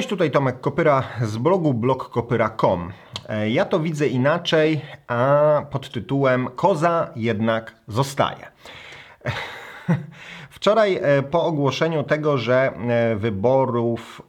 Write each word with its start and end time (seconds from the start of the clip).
Cześć, 0.00 0.08
tutaj 0.08 0.30
Tomek 0.30 0.60
Kopyra 0.60 1.02
z 1.22 1.36
blogu 1.36 1.74
blogkopyra.com. 1.74 2.92
E, 3.28 3.50
Ja 3.50 3.64
to 3.64 3.80
widzę 3.80 4.06
inaczej, 4.06 4.80
a 5.06 5.62
pod 5.70 5.90
tytułem 5.90 6.48
Koza 6.56 7.10
jednak 7.16 7.74
zostaje. 7.88 8.46
Wczoraj 10.50 10.98
e, 11.02 11.22
po 11.22 11.44
ogłoszeniu 11.44 12.02
tego, 12.02 12.38
że 12.38 12.72
e, 12.88 13.16
wyborów 13.16 14.22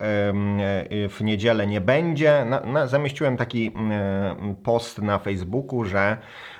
w 1.10 1.18
niedzielę 1.22 1.68
nie 1.68 1.82
będzie, 1.82 2.46
zamieściłem 2.85 3.38
taki 3.38 3.68
e, 3.91 4.55
post 4.63 5.02
na 5.02 5.20
Facebooku, 5.20 5.85
że 5.85 6.18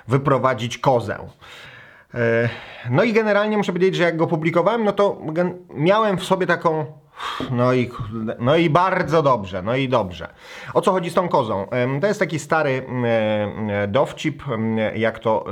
wyprowadzić 0.08 0.78
kozę. 0.78 1.18
No 2.90 3.04
i 3.04 3.12
generalnie 3.12 3.56
muszę 3.56 3.72
powiedzieć, 3.72 3.96
że 3.96 4.02
jak 4.02 4.16
go 4.16 4.26
publikowałem, 4.26 4.84
no 4.84 4.92
to 4.92 5.20
miałem 5.74 6.18
w 6.18 6.24
sobie 6.24 6.46
taką. 6.46 7.01
No 7.50 7.72
i, 7.72 7.90
no 8.38 8.56
i 8.56 8.70
bardzo 8.70 9.22
dobrze, 9.22 9.62
no 9.62 9.76
i 9.76 9.88
dobrze. 9.88 10.28
O 10.74 10.80
co 10.80 10.92
chodzi 10.92 11.10
z 11.10 11.14
tą 11.14 11.28
kozą? 11.28 11.66
To 12.00 12.06
jest 12.06 12.20
taki 12.20 12.38
stary 12.38 12.86
e, 13.04 13.88
dowcip, 13.88 14.42
jak 14.94 15.18
to 15.18 15.44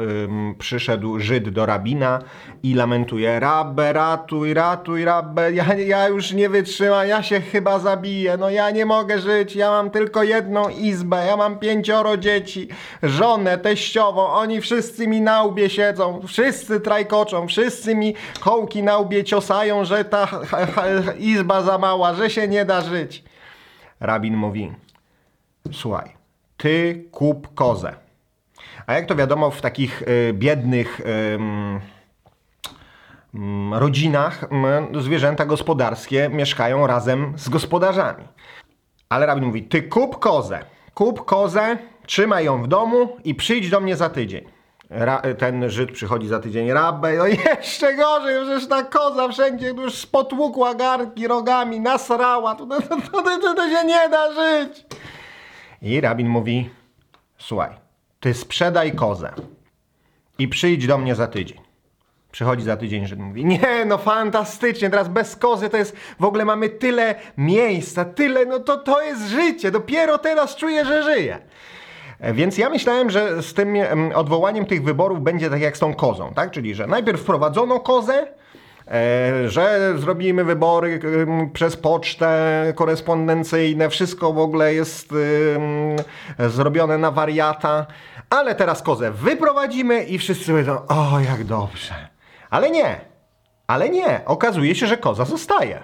przyszedł 0.59 1.19
Żyd 1.19 1.49
do 1.49 1.67
rabina 1.67 2.19
i 2.63 2.75
lamentuje 2.75 3.41
Rabbe, 3.41 3.93
ratuj, 3.93 4.55
ratuj, 4.55 5.05
Rabbe, 5.05 5.53
ja, 5.53 5.75
ja 5.75 6.09
już 6.09 6.33
nie 6.33 6.49
wytrzymam, 6.49 7.09
ja 7.09 7.23
się 7.23 7.41
chyba 7.41 7.79
zabiję, 7.79 8.37
no 8.37 8.51
ja 8.51 8.71
nie 8.71 8.87
mogę 8.87 9.19
żyć, 9.19 9.57
ja 9.57 9.71
mam 9.71 9.91
tylko 9.91 10.23
jedną 10.23 10.69
izbę, 10.69 11.27
ja 11.27 11.37
mam 11.37 11.59
pięcioro 11.59 12.17
dzieci, 12.17 12.69
żonę, 13.03 13.59
teściową, 13.59 14.27
oni 14.27 14.61
wszyscy 14.61 15.09
mi 15.09 15.21
na 15.21 15.43
łbie 15.43 15.71
siedzą, 15.71 16.21
wszyscy 16.27 16.81
trajkoczą, 16.81 17.49
wszyscy 17.49 17.95
mi 17.95 18.15
kołki 18.41 18.83
na 18.83 18.99
łbie 18.99 19.25
ciosają, 19.25 19.85
że 19.85 20.05
ta 20.05 20.27
ha, 20.27 20.67
ha, 20.75 20.83
izba 21.19 21.60
za 21.63 21.79
mała, 21.79 22.15
że 22.15 22.31
się 22.31 22.49
nie 22.49 22.65
da 22.65 22.81
żyć. 22.81 23.25
Rabin 24.01 24.37
mówi, 24.37 24.73
słuchaj, 25.73 26.17
ty 26.57 27.05
kup 27.13 27.55
kozę. 27.55 27.95
A 28.87 28.95
jak 28.95 29.07
to 29.07 29.17
wiadomo, 29.17 29.51
w 29.51 29.61
takich 29.61 30.03
y, 30.03 30.33
biednych 30.33 31.01
ym, 31.35 31.81
ym, 33.35 33.75
rodzinach 33.75 34.43
ym, 34.43 35.03
zwierzęta 35.03 35.47
gospodarskie 35.47 36.29
mieszkają 36.29 36.87
razem 36.87 37.33
z 37.37 37.49
gospodarzami. 37.49 38.25
Ale 39.09 39.27
rabin 39.27 39.45
mówi, 39.45 39.63
ty 39.63 39.83
kup 39.83 40.19
kozę, 40.19 40.65
kup 40.95 41.25
kozę, 41.25 41.79
trzymaj 42.07 42.45
ją 42.45 42.63
w 42.63 42.69
domu 42.69 43.17
i 43.25 43.35
przyjdź 43.35 43.71
do 43.71 43.81
mnie 43.81 43.97
za 43.97 44.11
tydzień. 44.11 44.60
Ra, 44.91 45.23
ten 45.39 45.71
Żyd 45.71 45.93
przychodzi 45.93 46.29
za 46.29 46.39
tydzień, 46.41 46.73
rabę, 46.73 47.13
no 47.17 47.27
jeszcze 47.27 47.95
gorzej, 47.95 48.35
przecież 48.45 48.69
ta 48.69 48.83
koza 48.83 49.29
wszędzie 49.29 49.69
już 49.69 49.95
spotłukła 49.95 50.75
garki 50.75 51.29
rogami, 51.29 51.81
nasrała, 51.81 52.55
to, 52.55 52.67
to, 52.67 52.81
to, 52.81 53.23
to, 53.41 53.55
to, 53.55 53.71
się 53.71 53.85
nie 53.85 54.09
da 54.09 54.33
żyć. 54.33 54.85
I 55.83 56.01
rabin 56.01 56.29
mówi, 56.29 56.71
słuchaj, 57.39 57.71
ty 58.21 58.35
sprzedaj 58.35 58.93
kozę 58.93 59.33
i 60.39 60.49
przyjdź 60.49 60.87
do 60.87 60.99
mnie 60.99 61.15
za 61.15 61.27
tydzień. 61.27 61.61
Przychodzi 62.33 62.63
za 62.63 62.77
tydzień, 62.77 63.07
że 63.07 63.17
mówi, 63.17 63.45
nie 63.45 63.85
no 63.87 63.99
fantastycznie, 63.99 64.91
teraz 64.91 65.09
bez 65.09 65.37
kozy 65.37 65.69
to 65.69 65.77
jest, 65.77 65.97
w 66.21 66.25
ogóle 66.25 66.45
mamy 66.45 66.69
tyle 66.69 67.15
miejsca, 67.37 68.05
tyle, 68.05 68.47
no 68.47 68.59
to 68.59 68.77
to 68.77 69.03
jest 69.03 69.29
życie, 69.29 69.71
dopiero 69.71 70.19
teraz 70.19 70.57
czuję, 70.57 70.85
że 70.85 71.03
żyję. 71.03 71.39
E, 72.21 72.33
Więc 72.33 72.59
ja 72.59 72.71
myślałem, 72.71 73.11
że 73.11 73.43
z 73.43 73.55
tym 73.55 73.77
em, 73.77 74.13
odwołaniem 74.15 74.67
tych 74.67 74.83
wyborów 74.85 75.21
będzie 75.23 75.51
tak 75.51 75.61
jak 75.61 75.77
z 75.77 75.81
tą 75.81 75.95
kozą, 75.95 76.33
tak? 76.35 76.51
Czyli, 76.51 76.75
że 76.75 76.87
najpierw 76.87 77.21
wprowadzono 77.21 77.81
kozę, 77.81 78.27
e, 78.89 79.49
że 79.49 79.93
zrobimy 79.99 80.45
wybory 80.45 81.01
przez 81.53 81.77
pocztę 81.77 82.73
korespondencyjne, 82.77 83.91
wszystko 83.91 84.33
w 84.33 84.39
ogóle 84.39 84.75
jest 84.75 85.15
zrobione 86.49 86.99
na 86.99 87.11
wariata, 87.11 87.87
ale 88.31 88.55
teraz 88.55 88.83
kozę 88.83 89.11
wyprowadzimy 89.11 90.03
i 90.05 90.19
wszyscy 90.19 90.53
będą, 90.53 90.87
o 90.87 91.21
jak 91.21 91.45
dobrze. 91.45 91.95
Ale 92.51 92.71
nie, 92.71 93.01
ale 93.67 93.89
nie, 93.89 94.21
okazuje 94.27 94.75
się, 94.75 94.87
że 94.87 94.97
koza 94.97 95.25
zostaje. 95.25 95.83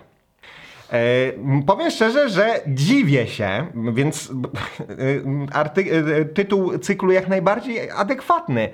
E, 0.92 1.32
powiem 1.66 1.90
szczerze, 1.90 2.28
że 2.28 2.60
dziwię 2.66 3.26
się, 3.26 3.66
więc 3.92 4.32
e, 4.80 6.18
e, 6.18 6.24
tytuł 6.24 6.78
cyklu 6.78 7.12
jak 7.12 7.28
najbardziej 7.28 7.90
adekwatny. 7.90 8.68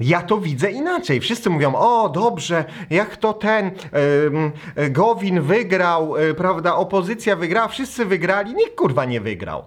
Ja 0.00 0.22
to 0.22 0.38
widzę 0.38 0.70
inaczej. 0.70 1.20
Wszyscy 1.20 1.50
mówią, 1.50 1.74
o 1.74 2.08
dobrze, 2.08 2.64
jak 2.90 3.16
to 3.16 3.32
ten 3.32 3.70
Gowin 4.90 5.40
wygrał, 5.40 6.14
prawda, 6.36 6.74
opozycja 6.74 7.36
wygrała, 7.36 7.68
wszyscy 7.68 8.04
wygrali, 8.04 8.54
nikt 8.54 8.74
kurwa 8.76 9.04
nie 9.04 9.20
wygrał. 9.20 9.64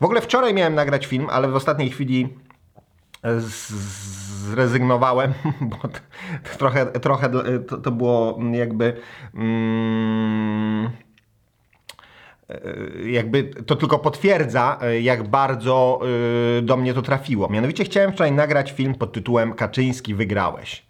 W 0.00 0.04
ogóle 0.04 0.20
wczoraj 0.20 0.54
miałem 0.54 0.74
nagrać 0.74 1.06
film, 1.06 1.26
ale 1.30 1.48
w 1.48 1.56
ostatniej 1.56 1.90
chwili 1.90 2.28
e, 3.22 3.40
z- 3.40 4.27
zrezygnowałem, 4.48 5.32
bo 5.70 5.76
t- 5.76 6.00
t- 6.42 6.58
trochę, 6.58 6.86
trochę 6.86 7.30
to, 7.68 7.78
to 7.78 7.90
było 7.90 8.38
jakby. 8.52 8.96
Mm, 9.34 10.90
e, 12.48 13.10
jakby 13.10 13.44
to 13.44 13.76
tylko 13.76 13.98
potwierdza, 13.98 14.78
e, 14.82 15.00
jak 15.00 15.28
bardzo 15.28 16.00
e, 16.58 16.62
do 16.62 16.76
mnie 16.76 16.94
to 16.94 17.02
trafiło. 17.02 17.48
Mianowicie 17.48 17.84
chciałem 17.84 18.12
wczoraj 18.12 18.32
nagrać 18.32 18.72
film 18.72 18.94
pod 18.94 19.12
tytułem 19.12 19.54
Kaczyński 19.54 20.14
wygrałeś. 20.14 20.86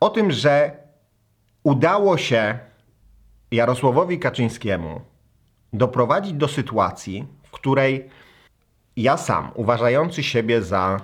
O 0.00 0.10
tym, 0.10 0.30
że 0.30 0.76
udało 1.62 2.16
się 2.16 2.58
Jarosławowi 3.50 4.18
Kaczyńskiemu 4.18 5.00
doprowadzić 5.72 6.32
do 6.32 6.48
sytuacji, 6.48 7.26
w 7.42 7.50
której 7.50 8.08
ja 8.96 9.16
sam, 9.16 9.50
uważający 9.54 10.22
siebie 10.22 10.62
za 10.62 11.00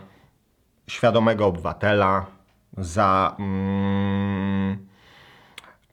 świadomego 0.87 1.47
obywatela, 1.47 2.27
za 2.79 3.37
mm, 3.39 4.87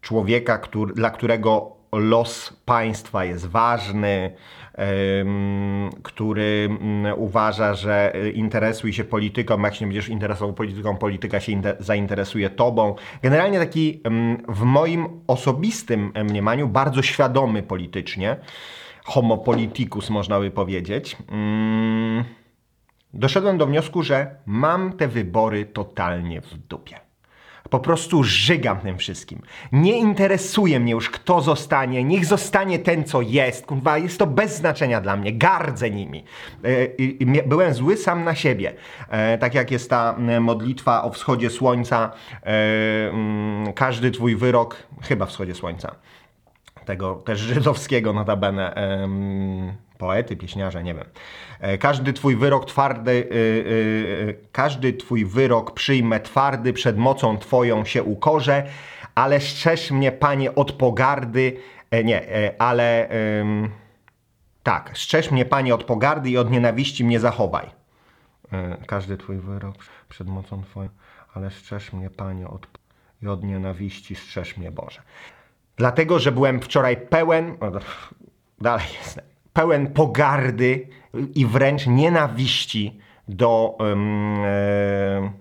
człowieka, 0.01 0.57
który, 0.57 0.93
dla 0.93 1.09
którego 1.09 1.71
los 1.91 2.53
państwa 2.65 3.25
jest 3.25 3.47
ważny, 3.47 4.35
który 6.03 6.69
mm, 6.69 7.19
uważa, 7.19 7.73
że 7.73 8.15
y, 8.15 8.31
interesuj 8.31 8.93
się 8.93 9.03
polityką, 9.03 9.61
jak 9.61 9.75
się 9.75 9.85
nie 9.85 9.87
będziesz 9.87 10.09
interesował 10.09 10.53
polityką, 10.53 10.97
polityka 10.97 11.39
się 11.39 11.51
inte- 11.51 11.75
zainteresuje 11.79 12.49
tobą. 12.49 12.95
Generalnie 13.23 13.59
taki 13.59 14.01
w 14.47 14.61
moim 14.63 15.07
osobistym 15.27 16.11
em, 16.13 16.27
mniemaniu 16.27 16.67
bardzo 16.67 17.01
świadomy 17.01 17.63
politycznie, 17.63 18.35
homo 19.03 19.37
politicus 19.37 20.09
można 20.09 20.39
by 20.39 20.51
powiedzieć. 20.51 21.17
Doszedłem 23.13 23.57
do 23.57 23.65
wniosku, 23.65 24.03
że 24.03 24.35
mam 24.45 24.93
te 24.93 25.07
wybory 25.07 25.65
totalnie 25.65 26.41
w 26.41 26.57
dupie. 26.57 26.99
Po 27.69 27.79
prostu 27.79 28.23
żygam 28.23 28.79
tym 28.79 28.97
wszystkim. 28.97 29.41
Nie 29.71 29.97
interesuje 29.97 30.79
mnie 30.79 30.91
już, 30.91 31.09
kto 31.09 31.41
zostanie. 31.41 32.03
Niech 32.03 32.25
zostanie 32.25 32.79
ten, 32.79 33.03
co 33.03 33.21
jest. 33.21 33.65
Kurwa, 33.65 33.97
jest 33.97 34.19
to 34.19 34.27
bez 34.27 34.57
znaczenia 34.57 35.01
dla 35.01 35.17
mnie. 35.17 35.33
Gardzę 35.33 35.89
nimi. 35.89 36.23
E, 36.63 37.43
byłem 37.45 37.73
zły 37.73 37.97
sam 37.97 38.23
na 38.23 38.35
siebie. 38.35 38.73
E, 39.09 39.37
tak 39.37 39.53
jak 39.55 39.71
jest 39.71 39.89
ta 39.89 40.15
modlitwa 40.41 41.03
o 41.03 41.11
wschodzie 41.11 41.49
słońca. 41.49 42.11
E, 42.43 43.73
każdy 43.75 44.11
twój 44.11 44.35
wyrok, 44.35 44.77
chyba 45.01 45.25
wschodzie 45.25 45.55
słońca 45.55 45.95
tego 46.91 47.15
też 47.15 47.39
żydowskiego 47.39 48.13
notabene 48.13 48.75
poety, 49.97 50.37
pieśniarza, 50.37 50.81
nie 50.81 50.93
wiem. 50.93 51.05
E, 51.59 51.77
Każdy 51.77 52.13
twój 52.13 52.35
wyrok 52.35 52.65
twardy, 52.65 53.11
y, 53.11 53.15
y, 53.15 53.37
y, 54.29 54.37
każdy 54.51 54.93
twój 54.93 55.25
wyrok 55.25 55.73
przyjmę 55.73 56.19
twardy, 56.19 56.73
przed 56.73 56.97
mocą 56.97 57.37
twoją 57.37 57.85
się 57.85 58.03
ukorzę, 58.03 58.63
ale 59.15 59.39
strzeż 59.39 59.91
mnie, 59.91 60.11
panie, 60.11 60.55
od 60.55 60.71
pogardy, 60.71 61.57
e, 61.91 62.03
nie, 62.03 62.29
e, 62.29 62.61
ale 62.61 63.09
em, 63.09 63.69
tak, 64.63 64.91
strzeż 64.97 65.31
mnie, 65.31 65.45
panie, 65.45 65.75
od 65.75 65.83
pogardy 65.83 66.29
i 66.29 66.37
od 66.37 66.51
nienawiści 66.51 67.03
mnie 67.03 67.19
zachowaj. 67.19 67.67
E, 68.53 68.77
Każdy 68.87 69.17
twój 69.17 69.37
wyrok 69.37 69.75
przed 70.09 70.27
mocą 70.27 70.63
twoją, 70.63 70.89
ale 71.33 71.51
strzeż 71.51 71.93
mnie, 71.93 72.09
panie, 72.09 72.47
od, 72.47 72.67
i 73.23 73.27
od 73.27 73.43
nienawiści 73.43 74.15
strzeż 74.15 74.57
mnie, 74.57 74.71
Boże. 74.71 75.01
Dlatego, 75.81 76.19
że 76.19 76.31
byłem 76.31 76.59
wczoraj 76.59 76.97
pełen, 76.97 77.57
dalej 78.61 78.85
jestem, 78.99 79.23
pełen 79.53 79.93
pogardy 79.93 80.87
i 81.35 81.45
wręcz 81.45 81.87
nienawiści 81.87 82.99
do, 83.27 83.77
em, 83.79 84.35
e, 84.45 85.31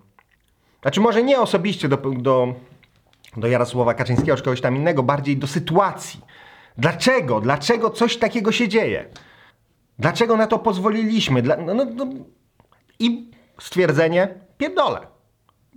znaczy 0.83 1.01
może 1.01 1.23
nie 1.23 1.41
osobiście 1.41 1.89
do, 1.89 1.97
do, 1.97 2.55
do 3.37 3.49
Jarosława 3.49 3.95
Kaczyńskiego 3.95 4.37
czy 4.37 4.43
kogoś 4.43 4.61
tam 4.61 4.77
innego, 4.77 5.03
bardziej 5.03 5.37
do 5.37 5.47
sytuacji. 5.47 6.21
Dlaczego? 6.79 7.41
Dlaczego 7.41 7.91
coś 7.91 8.17
takiego 8.17 8.53
się 8.53 8.69
dzieje? 8.69 9.05
Dlaczego 9.99 10.37
na 10.37 10.47
to 10.47 10.59
pozwoliliśmy? 10.59 11.43
Dla, 11.43 11.57
no, 11.57 11.75
no, 11.75 11.85
no, 11.85 12.07
I 12.99 13.31
stwierdzenie, 13.59 14.35
pierdolę. 14.59 15.10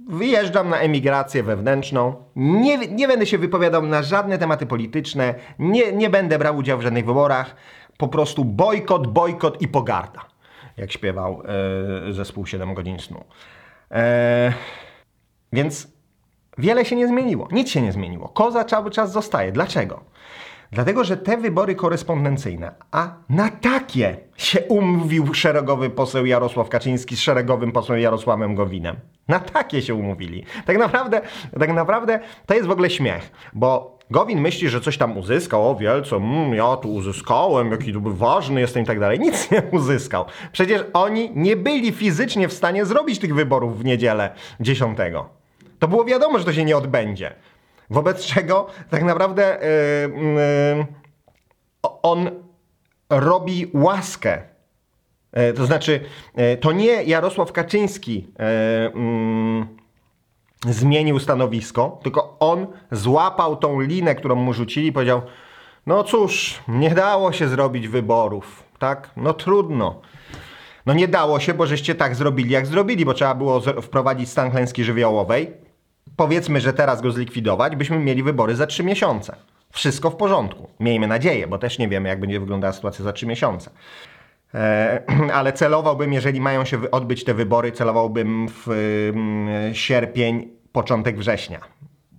Wyjeżdżam 0.08 0.70
na 0.70 0.78
emigrację 0.78 1.44
wewnętrzną. 1.44 2.16
Nie, 2.36 2.78
nie 2.78 3.08
będę 3.08 3.26
się 3.26 3.38
wypowiadał 3.38 3.82
na 3.82 4.04
żadne 4.04 4.38
tematy 4.38 4.66
polityczne. 4.66 5.36
Nie, 5.60 5.92
nie 5.92 6.10
będę 6.10 6.40
brał 6.40 6.58
udziału 6.58 6.80
w 6.80 6.84
żadnych 6.84 7.06
wyborach. 7.06 7.56
po 7.98 8.08
prostu 8.08 8.46
bojkot, 8.46 9.08
bojkot 9.08 9.62
i 9.62 9.68
pogarda, 9.68 10.26
jak 10.78 10.92
śpiewał 10.92 11.44
e, 12.10 12.14
zespół 12.14 12.46
7 12.46 12.74
godzin 12.74 13.00
snu. 13.00 13.24
E, 13.92 14.54
więc 15.54 15.88
wiele 16.58 16.86
się 16.86 16.96
nie 16.96 17.08
zmieniło, 17.08 17.48
nic 17.52 17.70
się 17.70 17.82
nie 17.82 17.92
zmieniło. 17.92 18.30
Koza 18.30 18.64
cały 18.64 18.92
czas 18.92 19.12
zostaje. 19.12 19.52
Dlaczego? 19.52 20.04
Dlatego, 20.74 21.04
że 21.04 21.18
te 21.18 21.38
wybory 21.38 21.76
korespondencyjne, 21.76 22.72
a 22.92 23.14
na 23.30 23.50
takie 23.50 24.18
się 24.38 24.62
umówił 24.62 25.34
szeregowy 25.34 25.90
poseł 25.90 26.26
Jarosław 26.26 26.70
Kaczyński 26.70 27.16
z 27.16 27.20
szeregowym 27.20 27.72
posłem 27.72 28.00
Jarosławem 28.00 28.56
Gowinem. 28.56 28.96
Na 29.28 29.40
takie 29.40 29.82
się 29.82 29.96
umówili. 29.96 30.46
Tak 30.66 30.78
naprawdę, 30.78 31.22
tak 31.60 31.74
naprawdę 31.74 32.20
to 32.46 32.54
jest 32.54 32.68
w 32.68 32.72
ogóle 32.72 32.90
śmiech, 32.90 33.32
bo 33.54 33.98
Gowin 34.12 34.42
myśli, 34.42 34.70
że 34.70 34.82
coś 34.82 34.98
tam 34.98 35.18
uzyskał, 35.18 35.70
o 35.70 35.76
wielce, 35.76 36.16
mm, 36.16 36.54
ja 36.54 36.78
tu 36.78 36.94
uzyskałem, 36.94 37.72
jaki 37.72 37.94
tu 37.94 38.02
ważny 38.02 38.62
jestem 38.62 38.84
i 38.84 38.86
tak 38.86 39.00
dalej. 39.00 39.20
Nic 39.20 39.52
nie 39.52 39.64
uzyskał. 39.72 40.26
Przecież 40.52 40.84
oni 40.94 41.32
nie 41.36 41.56
byli 41.56 41.92
fizycznie 41.92 42.48
w 42.48 42.54
stanie 42.54 42.86
zrobić 42.86 43.20
tych 43.20 43.36
wyborów 43.36 43.80
w 43.80 43.86
niedzielę 43.86 44.30
10. 44.60 44.98
To 45.80 45.88
było 45.88 46.06
wiadomo, 46.06 46.40
że 46.40 46.46
to 46.46 46.54
się 46.54 46.66
nie 46.66 46.78
odbędzie. 46.78 47.34
Wobec 47.94 48.26
czego 48.26 48.68
tak 48.90 49.04
naprawdę 49.04 49.60
yy, 49.62 50.24
yy, 50.80 50.86
on 52.04 52.30
robi 53.10 53.72
łaskę. 53.74 54.42
Yy, 55.34 55.54
to 55.54 55.66
znaczy, 55.66 56.00
to 56.62 56.72
nie 56.72 57.04
Jarosław 57.04 57.52
Kaczyński 57.52 58.28
mm, 58.94 59.68
zmienił 60.68 61.20
stanowisko, 61.20 62.00
tylko 62.04 62.38
on 62.40 62.68
złapał 62.92 63.56
tą 63.56 63.82
linę, 63.82 64.16
którą 64.16 64.36
mu 64.36 64.54
rzucili 64.54 64.88
i 64.88 64.92
powiedział: 64.92 65.22
No 65.86 66.04
cóż, 66.04 66.60
nie 66.68 66.90
dało 66.90 67.32
się 67.32 67.48
zrobić 67.48 67.88
wyborów, 67.88 68.64
tak? 68.80 69.10
No 69.18 69.34
trudno. 69.34 70.02
No 70.86 70.94
nie 70.94 71.08
dało 71.08 71.40
się, 71.40 71.54
bo 71.54 71.68
żeście 71.68 71.96
tak 71.96 72.16
zrobili, 72.16 72.50
jak 72.50 72.66
zrobili, 72.66 73.06
bo 73.06 73.14
trzeba 73.14 73.36
było 73.36 73.62
wprowadzić 73.82 74.30
stan 74.30 74.52
klęski 74.52 74.84
żywiołowej 74.84 75.63
powiedzmy, 76.16 76.62
że 76.62 76.74
teraz 76.74 77.02
go 77.02 77.12
zlikwidować, 77.12 77.76
byśmy 77.76 78.00
mieli 78.00 78.24
wybory 78.24 78.56
za 78.56 78.68
trzy 78.68 78.84
miesiące. 78.84 79.36
Wszystko 79.72 80.10
w 80.10 80.16
porządku. 80.16 80.70
Miejmy 80.80 81.08
nadzieję, 81.08 81.48
bo 81.48 81.58
też 81.58 81.80
nie 81.80 81.88
wiemy, 81.88 82.10
jak 82.10 82.20
będzie 82.20 82.40
wyglądała 82.40 82.74
sytuacja 82.74 83.04
za 83.04 83.14
trzy 83.14 83.26
miesiące. 83.26 83.72
E, 84.54 85.02
ale 85.34 85.54
celowałbym, 85.54 86.14
jeżeli 86.14 86.42
mają 86.42 86.66
się 86.66 86.92
odbyć 86.92 87.24
te 87.24 87.34
wybory, 87.34 87.72
celowałbym 87.72 88.48
w 88.50 88.68
mm, 88.70 89.76
sierpień, 89.76 90.50
początek 90.72 91.18
września. 91.18 91.60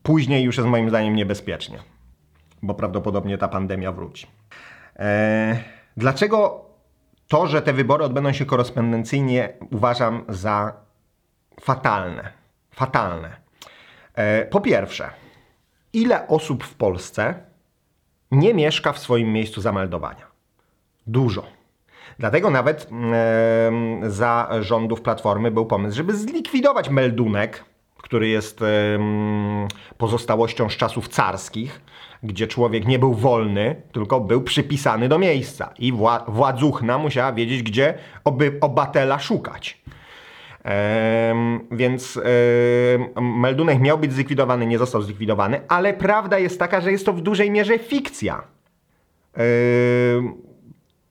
Później 0.02 0.44
już 0.44 0.56
jest 0.56 0.68
moim 0.68 0.88
zdaniem 0.88 1.14
niebezpiecznie, 1.14 1.78
bo 2.62 2.74
prawdopodobnie 2.74 3.38
ta 3.38 3.48
pandemia 3.48 3.92
wróci. 3.92 4.26
E, 4.96 5.58
dlaczego 5.96 6.64
to, 7.28 7.46
że 7.46 7.62
te 7.62 7.72
wybory 7.72 8.04
odbędą 8.04 8.32
się 8.32 8.46
korespondencyjnie, 8.46 9.52
uważam 9.70 10.24
za 10.28 10.72
fatalne? 11.60 12.32
Fatalne. 12.70 13.43
E, 14.14 14.46
po 14.46 14.60
pierwsze, 14.60 15.10
ile 15.92 16.28
osób 16.28 16.64
w 16.64 16.74
Polsce 16.74 17.34
nie 18.30 18.54
mieszka 18.54 18.92
w 18.92 18.98
swoim 18.98 19.32
miejscu 19.32 19.60
zameldowania? 19.60 20.26
Dużo. 21.06 21.46
Dlatego 22.18 22.50
nawet 22.50 22.88
e, 23.12 23.70
za 24.10 24.48
rządów 24.60 25.00
Platformy 25.00 25.50
był 25.50 25.66
pomysł, 25.66 25.96
żeby 25.96 26.16
zlikwidować 26.16 26.88
meldunek, 26.88 27.64
który 27.96 28.28
jest 28.28 28.60
pozostałością 29.98 30.70
z 30.70 30.76
czasów 30.76 31.08
carskich, 31.08 31.80
gdzie 32.22 32.46
człowiek 32.46 32.86
nie 32.86 32.98
był 32.98 33.14
wolny, 33.14 33.82
tylko 33.92 34.20
był 34.20 34.42
przypisany 34.42 35.08
do 35.08 35.18
miejsca 35.18 35.74
i 35.78 35.92
wła 35.92 36.24
władzuchna 36.28 36.98
musiała 36.98 37.32
wiedzieć, 37.32 37.62
gdzie 37.62 37.94
oby 38.24 38.58
obatela 38.60 39.18
szukać 39.18 39.82
więc 41.70 42.20
meldunek 43.20 43.80
miał 43.80 43.98
być 43.98 44.12
zlikwidowany, 44.12 44.66
nie 44.66 44.78
został 44.78 45.02
zlikwidowany, 45.02 45.60
ale 45.68 45.94
prawda 45.94 46.38
jest 46.38 46.58
taka, 46.58 46.80
że 46.80 46.92
jest 46.92 47.06
to 47.06 47.12
w 47.12 47.20
dużej 47.20 47.50
mierze 47.50 47.78
fikcja. 47.78 48.42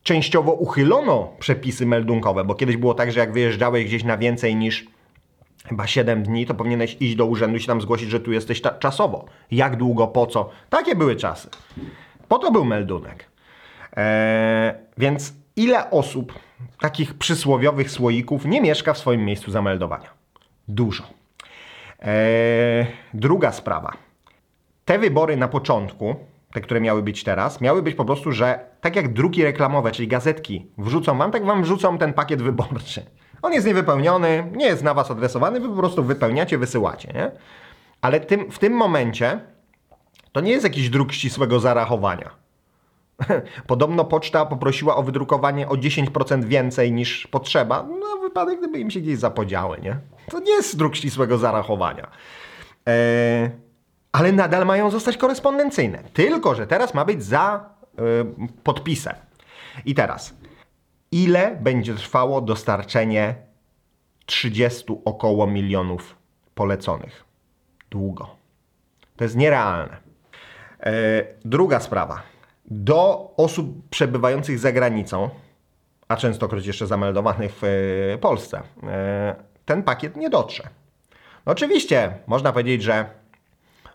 częściowo 0.03 0.53
uchylono 0.53 1.33
przepisy 1.39 1.85
meldunkowe, 1.85 2.44
bo 2.44 2.55
kiedyś 2.55 2.77
było 2.77 2.94
tak, 2.94 3.11
że 3.11 3.19
jak 3.19 3.33
wyjeżdżałeś 3.33 3.85
gdzieś 3.85 4.03
na 4.03 4.17
więcej 4.17 4.55
niż 4.55 4.85
chyba 5.65 5.88
7 5.88 6.23
dni, 6.23 6.45
to 6.45 6.53
powinieneś 6.53 6.97
iść 7.00 7.15
do 7.15 7.25
urzędu 7.25 7.57
i 7.57 7.59
się 7.59 7.67
tam 7.67 7.81
zgłosić, 7.81 8.09
że 8.09 8.19
tu 8.19 8.31
jesteś 8.31 8.61
czasowo. 8.79 9.25
Jak 9.51 9.75
długo, 9.75 10.07
po 10.07 10.27
co? 10.27 10.50
Takie 10.69 10.95
były 10.95 11.15
czasy. 11.15 11.50
Po 12.27 12.39
to 12.39 12.51
był 12.51 12.65
meldunek. 12.65 13.29
Eee, 13.95 14.73
więc 14.97 15.33
ile 15.55 15.89
osób 15.89 16.33
takich 16.80 17.13
przysłowiowych 17.13 17.92
słoików 17.92 18.45
nie 18.45 18.62
mieszka 18.62 18.94
w 18.94 18.98
swoim 18.98 19.25
miejscu 19.25 19.51
zameldowania. 19.51 20.10
Dużo. 20.68 21.04
Eee, 22.00 22.86
druga 23.13 23.51
sprawa. 23.51 23.94
Te 24.86 25.00
wybory 25.00 25.38
na 25.38 25.48
początku, 25.48 26.15
te, 26.54 26.62
które 26.62 26.81
miały 26.81 27.04
być 27.04 27.24
teraz, 27.24 27.62
miały 27.62 27.81
być 27.81 27.95
po 27.95 28.06
prostu, 28.06 28.31
że 28.31 28.60
tak 28.81 28.95
jak 28.95 29.13
druki 29.13 29.44
reklamowe, 29.44 29.92
czyli 29.92 30.07
gazetki, 30.07 30.68
wrzucą 30.77 31.18
wam, 31.18 31.31
tak 31.31 31.45
wam 31.45 31.63
wrzucą 31.63 31.98
ten 31.98 32.13
pakiet 32.13 32.42
wyborczy. 32.42 33.06
On 33.42 33.54
jest 33.54 33.68
niewypełniony, 33.68 34.51
nie 34.56 34.65
jest 34.65 34.83
na 34.83 34.94
was 34.94 35.12
adresowany, 35.12 35.60
wy 35.60 35.69
po 35.69 35.75
prostu 35.75 36.04
wypełniacie, 36.04 36.57
wysyłacie, 36.57 37.13
nie? 37.13 37.31
Ale 38.01 38.19
tym, 38.19 38.51
w 38.51 38.60
tym 38.60 38.74
momencie 38.74 39.39
to 40.31 40.42
nie 40.42 40.51
jest 40.51 40.63
jakiś 40.63 40.89
druk 40.89 41.12
ścisłego 41.12 41.60
zarachowania 41.60 42.43
Podobno 43.68 44.06
poczta 44.06 44.46
poprosiła 44.46 44.96
o 44.96 45.04
wydrukowanie 45.04 45.68
o 45.68 45.74
10% 45.74 46.44
więcej 46.44 46.92
niż 46.92 47.28
potrzeba, 47.28 47.84
na 47.84 48.22
wypadek, 48.22 48.60
gdyby 48.60 48.80
im 48.80 48.92
się 48.92 49.00
gdzieś 49.00 49.18
zapodziały, 49.18 49.78
nie? 49.81 49.98
To 50.30 50.39
nie 50.39 50.51
jest 50.51 50.77
druk 50.77 50.96
ścisłego 50.96 51.38
zarachowania. 51.38 52.08
Eee, 52.86 53.50
ale 54.12 54.32
nadal 54.32 54.65
mają 54.65 54.89
zostać 54.89 55.18
korespondencyjne. 55.18 56.03
Tylko, 56.13 56.56
że 56.56 56.68
teraz 56.68 56.94
ma 56.94 57.06
być 57.06 57.24
za 57.24 57.70
e, 57.98 58.01
podpisem. 58.63 59.15
I 59.86 59.96
teraz, 59.96 60.34
ile 61.12 61.58
będzie 61.62 61.96
trwało 61.96 62.42
dostarczenie 62.42 63.36
30 64.25 64.86
około 65.06 65.48
milionów 65.48 66.15
poleconych? 66.56 67.24
Długo. 67.89 68.36
To 69.15 69.24
jest 69.24 69.36
nierealne. 69.36 69.98
E, 70.80 70.94
druga 71.46 71.80
sprawa 71.80 72.33
do 72.65 73.34
osób 73.38 73.89
przebywających 73.89 74.60
za 74.60 74.72
granicą, 74.72 75.29
a 76.08 76.15
częstokroć 76.15 76.65
jeszcze 76.65 76.88
zameldowanych 76.88 77.51
w 77.62 77.63
e, 77.63 78.17
Polsce, 78.17 78.62
e, 78.84 79.36
ten 79.65 79.84
pakiet 79.84 80.15
nie 80.15 80.29
dotrze. 80.29 80.63
No 81.46 81.51
oczywiście, 81.51 82.13
można 82.27 82.51
powiedzieć, 82.51 82.84
że 82.84 83.05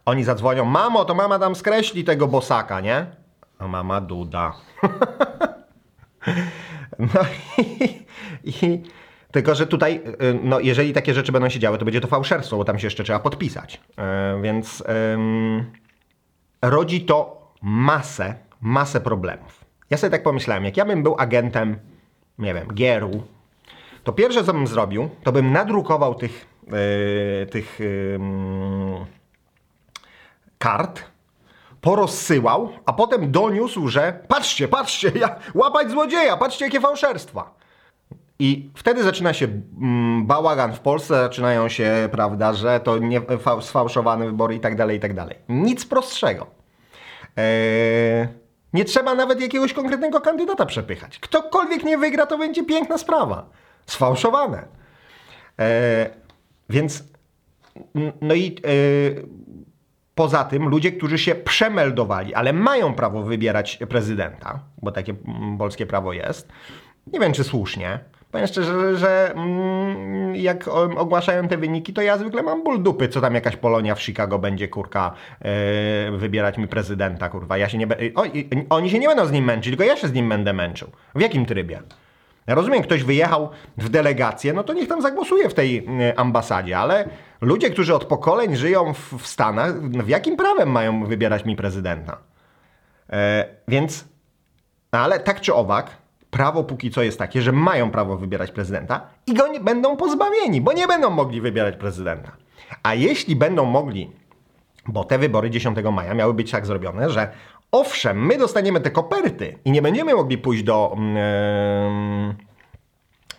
oni 0.04 0.24
zadzwonią, 0.24 0.64
mamo, 0.64 1.04
to 1.04 1.14
mama 1.14 1.38
tam 1.38 1.54
skreśli 1.54 2.04
tego 2.04 2.28
bosaka, 2.28 2.80
nie? 2.80 3.06
A 3.58 3.68
mama 3.68 4.00
duda. 4.00 4.54
no 6.98 7.20
i, 7.58 8.04
i, 8.44 8.82
tylko, 9.30 9.54
że 9.54 9.66
tutaj, 9.66 10.02
e, 10.04 10.34
no 10.42 10.60
jeżeli 10.60 10.92
takie 10.92 11.14
rzeczy 11.14 11.32
będą 11.32 11.48
się 11.48 11.58
działy, 11.58 11.78
to 11.78 11.84
będzie 11.84 12.00
to 12.00 12.08
fałszerstwo, 12.08 12.56
bo 12.56 12.64
tam 12.64 12.78
się 12.78 12.86
jeszcze 12.86 13.04
trzeba 13.04 13.18
podpisać. 13.18 13.80
więc 14.42 14.82
rodzi 16.62 17.00
to 17.00 17.38
masę 17.62 18.47
masę 18.60 19.00
problemów. 19.00 19.64
Ja 19.90 19.96
sobie 19.96 20.10
tak 20.10 20.22
pomyślałem, 20.22 20.64
jak 20.64 20.76
ja 20.76 20.84
bym 20.84 21.02
był 21.02 21.14
agentem, 21.18 21.78
nie 22.38 22.54
wiem, 22.54 22.68
Gieru, 22.74 23.22
to 24.04 24.12
pierwsze 24.12 24.44
co 24.44 24.52
bym 24.52 24.66
zrobił, 24.66 25.10
to 25.22 25.32
bym 25.32 25.52
nadrukował 25.52 26.14
tych, 26.14 26.46
yy, 26.66 27.46
tych 27.46 27.80
yy, 27.80 28.18
kart, 30.58 31.02
porozsyłał, 31.80 32.72
a 32.86 32.92
potem 32.92 33.30
doniósł, 33.30 33.88
że 33.88 34.20
patrzcie, 34.28 34.68
patrzcie, 34.68 35.12
ja, 35.14 35.36
łapać 35.54 35.90
złodzieja, 35.90 36.36
patrzcie 36.36 36.64
jakie 36.64 36.80
fałszerstwa. 36.80 37.54
I 38.38 38.70
wtedy 38.74 39.02
zaczyna 39.02 39.32
się 39.32 39.48
mm, 39.80 40.26
bałagan 40.26 40.72
w 40.72 40.80
Polsce, 40.80 41.14
zaczynają 41.14 41.68
się, 41.68 42.08
prawda, 42.12 42.52
że 42.52 42.80
to 42.80 42.98
nie, 42.98 43.20
sfałszowane 43.60 44.26
wybory 44.26 44.54
i 44.54 44.60
tak 44.60 44.76
dalej, 44.76 44.96
i 44.96 45.00
tak 45.00 45.14
dalej. 45.14 45.36
Nic 45.48 45.86
prostszego. 45.86 46.46
Eee, 47.36 48.28
nie 48.72 48.84
trzeba 48.84 49.14
nawet 49.14 49.40
jakiegoś 49.40 49.72
konkretnego 49.72 50.20
kandydata 50.20 50.66
przepychać. 50.66 51.18
Ktokolwiek 51.18 51.84
nie 51.84 51.98
wygra, 51.98 52.26
to 52.26 52.38
będzie 52.38 52.64
piękna 52.64 52.98
sprawa. 52.98 53.50
Sfałszowane. 53.86 54.68
E, 55.60 56.10
więc, 56.70 57.04
no 58.20 58.34
i 58.34 58.46
e, 58.46 58.70
poza 60.14 60.44
tym 60.44 60.68
ludzie, 60.68 60.92
którzy 60.92 61.18
się 61.18 61.34
przemeldowali, 61.34 62.34
ale 62.34 62.52
mają 62.52 62.94
prawo 62.94 63.22
wybierać 63.22 63.78
prezydenta, 63.88 64.60
bo 64.82 64.92
takie 64.92 65.14
polskie 65.58 65.86
prawo 65.86 66.12
jest, 66.12 66.48
nie 67.06 67.20
wiem 67.20 67.32
czy 67.32 67.44
słusznie, 67.44 67.98
Powiem 68.30 68.46
szczerze, 68.46 68.96
że, 68.96 69.32
mm, 69.34 70.36
jak 70.36 70.68
ogłaszają 70.96 71.48
te 71.48 71.56
wyniki, 71.56 71.92
to 71.92 72.02
ja 72.02 72.18
zwykle 72.18 72.42
mam 72.42 72.64
ból 72.64 72.82
dupy, 72.82 73.08
co 73.08 73.20
tam 73.20 73.34
jakaś 73.34 73.56
Polonia 73.56 73.94
w 73.94 74.02
Chicago 74.02 74.38
będzie, 74.38 74.68
kurka, 74.68 75.12
yy, 76.10 76.18
wybierać 76.18 76.58
mi 76.58 76.68
prezydenta, 76.68 77.28
kurwa. 77.28 77.58
Ja 77.58 77.68
się 77.68 77.78
nie 77.78 77.86
be... 77.86 77.96
o, 78.14 78.24
oni 78.70 78.90
się 78.90 78.98
nie 78.98 79.08
będą 79.08 79.26
z 79.26 79.32
nim 79.32 79.44
męczyć, 79.44 79.70
tylko 79.70 79.84
ja 79.84 79.96
się 79.96 80.08
z 80.08 80.12
nim 80.12 80.28
będę 80.28 80.52
męczył. 80.52 80.90
W 81.14 81.20
jakim 81.20 81.46
trybie? 81.46 81.82
Ja 82.46 82.54
rozumiem, 82.54 82.82
ktoś 82.82 83.04
wyjechał 83.04 83.50
w 83.78 83.88
delegację, 83.88 84.52
no 84.52 84.64
to 84.64 84.72
niech 84.72 84.88
tam 84.88 85.02
zagłosuje 85.02 85.48
w 85.48 85.54
tej 85.54 85.86
ambasadzie, 86.16 86.78
ale 86.78 87.08
ludzie, 87.40 87.70
którzy 87.70 87.94
od 87.94 88.04
pokoleń 88.04 88.56
żyją 88.56 88.94
w, 88.94 89.14
w 89.18 89.26
Stanach, 89.26 89.74
no 89.82 90.04
w 90.04 90.08
jakim 90.08 90.36
prawem 90.36 90.70
mają 90.70 91.04
wybierać 91.04 91.44
mi 91.44 91.56
prezydenta? 91.56 92.18
E, 93.10 93.46
więc, 93.68 94.04
ale 94.90 95.20
tak 95.20 95.40
czy 95.40 95.54
owak, 95.54 95.90
prawo 96.30 96.64
póki 96.64 96.90
co 96.90 97.02
jest 97.02 97.18
takie, 97.18 97.42
że 97.42 97.52
mają 97.52 97.90
prawo 97.90 98.16
wybierać 98.16 98.50
prezydenta 98.50 99.00
i 99.26 99.34
go 99.34 99.48
nie, 99.48 99.60
będą 99.60 99.96
pozbawieni, 99.96 100.60
bo 100.60 100.72
nie 100.72 100.86
będą 100.86 101.10
mogli 101.10 101.40
wybierać 101.40 101.76
prezydenta. 101.76 102.32
A 102.82 102.94
jeśli 102.94 103.36
będą 103.36 103.64
mogli, 103.64 104.10
bo 104.86 105.04
te 105.04 105.18
wybory 105.18 105.50
10 105.50 105.78
maja 105.92 106.14
miały 106.14 106.34
być 106.34 106.50
tak 106.50 106.66
zrobione, 106.66 107.10
że 107.10 107.28
owszem, 107.72 108.26
my 108.26 108.38
dostaniemy 108.38 108.80
te 108.80 108.90
koperty 108.90 109.58
i 109.64 109.70
nie 109.70 109.82
będziemy 109.82 110.14
mogli 110.14 110.38
pójść 110.38 110.62
do 110.62 110.96
yy, 110.96 112.34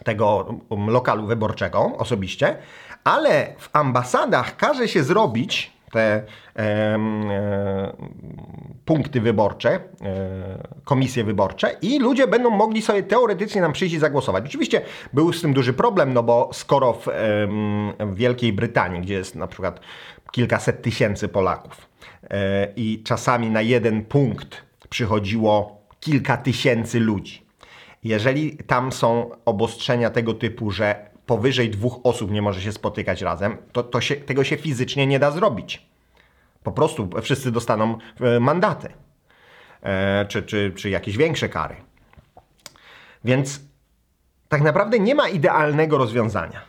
tego 0.04 0.56
lokalu 0.88 1.28
wyborczego 1.28 1.92
osobiście, 1.98 2.58
ale 3.04 3.54
w 3.58 3.70
ambasadach 3.74 4.58
każe 4.58 4.88
się 4.88 5.04
zrobić 5.04 5.79
te 5.92 6.24
e, 6.56 7.00
punkty 8.86 9.22
wyborcze, 9.22 9.70
e, 9.70 9.80
komisje 10.84 11.24
wyborcze 11.24 11.76
i 11.82 12.00
ludzie 12.00 12.28
będą 12.28 12.50
mogli 12.50 12.82
sobie 12.82 13.04
teoretycznie 13.04 13.62
nam 13.62 13.74
przyjść 13.74 13.96
i 13.96 14.00
zagłosować. 14.00 14.46
Oczywiście 14.46 14.82
był 15.14 15.34
z 15.34 15.42
tym 15.42 15.54
duży 15.54 15.74
problem, 15.74 16.14
no 16.14 16.24
bo 16.24 16.50
skoro 16.54 16.94
w, 16.94 17.08
w 18.00 18.16
Wielkiej 18.16 18.54
Brytanii, 18.54 19.02
gdzie 19.02 19.14
jest 19.14 19.36
na 19.36 19.48
przykład 19.48 19.80
kilkaset 20.32 20.82
tysięcy 20.82 21.28
Polaków 21.28 21.90
e, 22.30 22.68
i 22.76 23.04
czasami 23.04 23.50
na 23.50 23.62
jeden 23.62 24.06
punkt 24.06 24.64
przychodziło 24.90 25.82
kilka 26.00 26.38
tysięcy 26.38 27.00
ludzi. 27.00 27.46
Jeżeli 28.04 28.58
tam 28.58 28.92
są 28.92 29.30
obostrzenia 29.46 30.10
tego 30.10 30.34
typu, 30.34 30.72
że 30.72 31.09
powyżej 31.30 31.70
dwóch 31.70 32.00
osób 32.04 32.32
nie 32.32 32.42
może 32.42 32.62
się 32.62 32.72
spotykać 32.72 33.22
razem, 33.22 33.58
to, 33.72 33.84
to 33.84 34.02
się, 34.02 34.16
tego 34.16 34.44
się 34.44 34.58
fizycznie 34.58 35.08
nie 35.08 35.20
da 35.20 35.32
zrobić. 35.32 35.86
Po 36.64 36.72
prostu 36.72 37.10
wszyscy 37.22 37.52
dostaną 37.52 37.98
e, 38.22 38.40
mandaty 38.40 38.94
e, 39.82 40.26
czy, 40.26 40.44
czy, 40.44 40.74
czy 40.76 40.90
jakieś 40.90 41.18
większe 41.18 41.50
kary. 41.50 41.76
Więc 43.24 43.62
tak 44.48 44.62
naprawdę 44.62 45.00
nie 45.00 45.16
ma 45.16 45.30
idealnego 45.30 45.98
rozwiązania. 45.98 46.62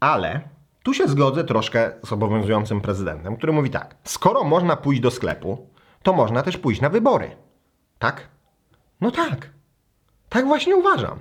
Ale 0.00 0.40
tu 0.82 0.94
się 0.94 1.08
zgodzę 1.08 1.44
troszkę 1.44 1.92
z 2.04 2.12
obowiązującym 2.12 2.80
prezydentem, 2.80 3.36
który 3.36 3.52
mówi 3.52 3.70
tak: 3.70 3.96
skoro 4.04 4.44
można 4.44 4.76
pójść 4.76 5.00
do 5.00 5.10
sklepu, 5.10 5.70
to 6.02 6.12
można 6.12 6.42
też 6.42 6.56
pójść 6.56 6.80
na 6.80 6.88
wybory. 6.88 7.36
Tak? 7.98 8.28
No 9.00 9.10
tak. 9.10 9.50
Tak 10.28 10.46
właśnie 10.46 10.76
uważam 10.76 11.18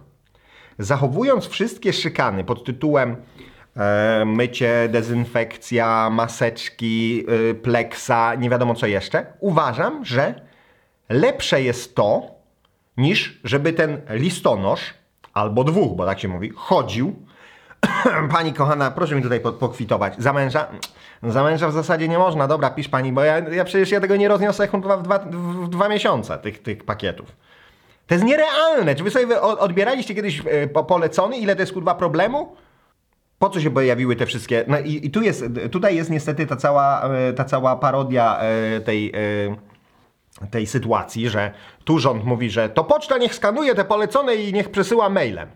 zachowując 0.79 1.47
wszystkie 1.47 1.93
szykany 1.93 2.43
pod 2.43 2.65
tytułem 2.65 3.15
e, 3.77 4.23
mycie, 4.25 4.89
dezynfekcja, 4.91 6.09
maseczki, 6.09 7.25
e, 7.51 7.53
pleksa, 7.53 8.35
nie 8.35 8.49
wiadomo 8.49 8.75
co 8.75 8.87
jeszcze, 8.87 9.25
uważam, 9.39 10.05
że 10.05 10.41
lepsze 11.09 11.61
jest 11.61 11.95
to, 11.95 12.35
niż 12.97 13.39
żeby 13.43 13.73
ten 13.73 14.01
listonosz, 14.09 14.93
albo 15.33 15.63
dwóch, 15.63 15.95
bo 15.95 16.05
tak 16.05 16.19
się 16.19 16.27
mówi, 16.27 16.51
chodził. 16.55 17.15
pani 18.33 18.53
kochana, 18.53 18.91
proszę 18.91 19.15
mi 19.15 19.21
tutaj 19.21 19.39
pokwitować. 19.39 20.13
Za 20.17 20.33
męża? 20.33 20.67
Za 21.23 21.43
męża 21.43 21.67
w 21.67 21.73
zasadzie 21.73 22.07
nie 22.07 22.17
można. 22.17 22.47
Dobra, 22.47 22.69
pisz 22.69 22.89
pani, 22.89 23.11
bo 23.11 23.23
ja, 23.23 23.39
ja 23.39 23.63
przecież 23.63 23.91
ja 23.91 24.01
tego 24.01 24.15
nie 24.15 24.27
rozniosę 24.27 24.67
w 24.67 24.81
dwa, 24.81 25.19
w 25.19 25.69
dwa 25.69 25.89
miesiące, 25.89 26.37
tych, 26.37 26.61
tych 26.61 26.83
pakietów. 26.83 27.35
To 28.07 28.13
jest 28.13 28.25
nierealne. 28.25 28.95
Czy 28.95 29.03
wy 29.03 29.11
sobie 29.11 29.41
odbieraliście 29.41 30.15
kiedyś 30.15 30.41
e, 30.45 30.67
polecony? 30.67 31.37
Ile 31.37 31.55
to 31.55 31.61
jest 31.61 31.73
kurwa 31.73 31.95
problemu? 31.95 32.55
Po 33.39 33.49
co 33.49 33.61
się 33.61 33.71
pojawiły 33.71 34.15
te 34.15 34.25
wszystkie... 34.25 34.65
No 34.67 34.79
i, 34.79 35.05
i 35.05 35.11
tu 35.11 35.21
jest, 35.21 35.45
tutaj 35.71 35.95
jest 35.95 36.09
niestety 36.09 36.47
ta 36.47 36.55
cała, 36.55 37.09
e, 37.09 37.33
ta 37.33 37.43
cała 37.43 37.75
parodia 37.75 38.39
e, 38.39 38.81
tej, 38.81 39.13
tej 40.51 40.67
sytuacji, 40.67 41.29
że 41.29 41.51
tu 41.83 41.99
rząd 41.99 42.25
mówi, 42.25 42.49
że 42.49 42.69
to 42.69 42.83
poczta 42.83 43.17
niech 43.17 43.35
skanuje 43.35 43.75
te 43.75 43.85
polecone 43.85 44.35
i 44.35 44.53
niech 44.53 44.71
przesyła 44.71 45.09
mailem. 45.09 45.49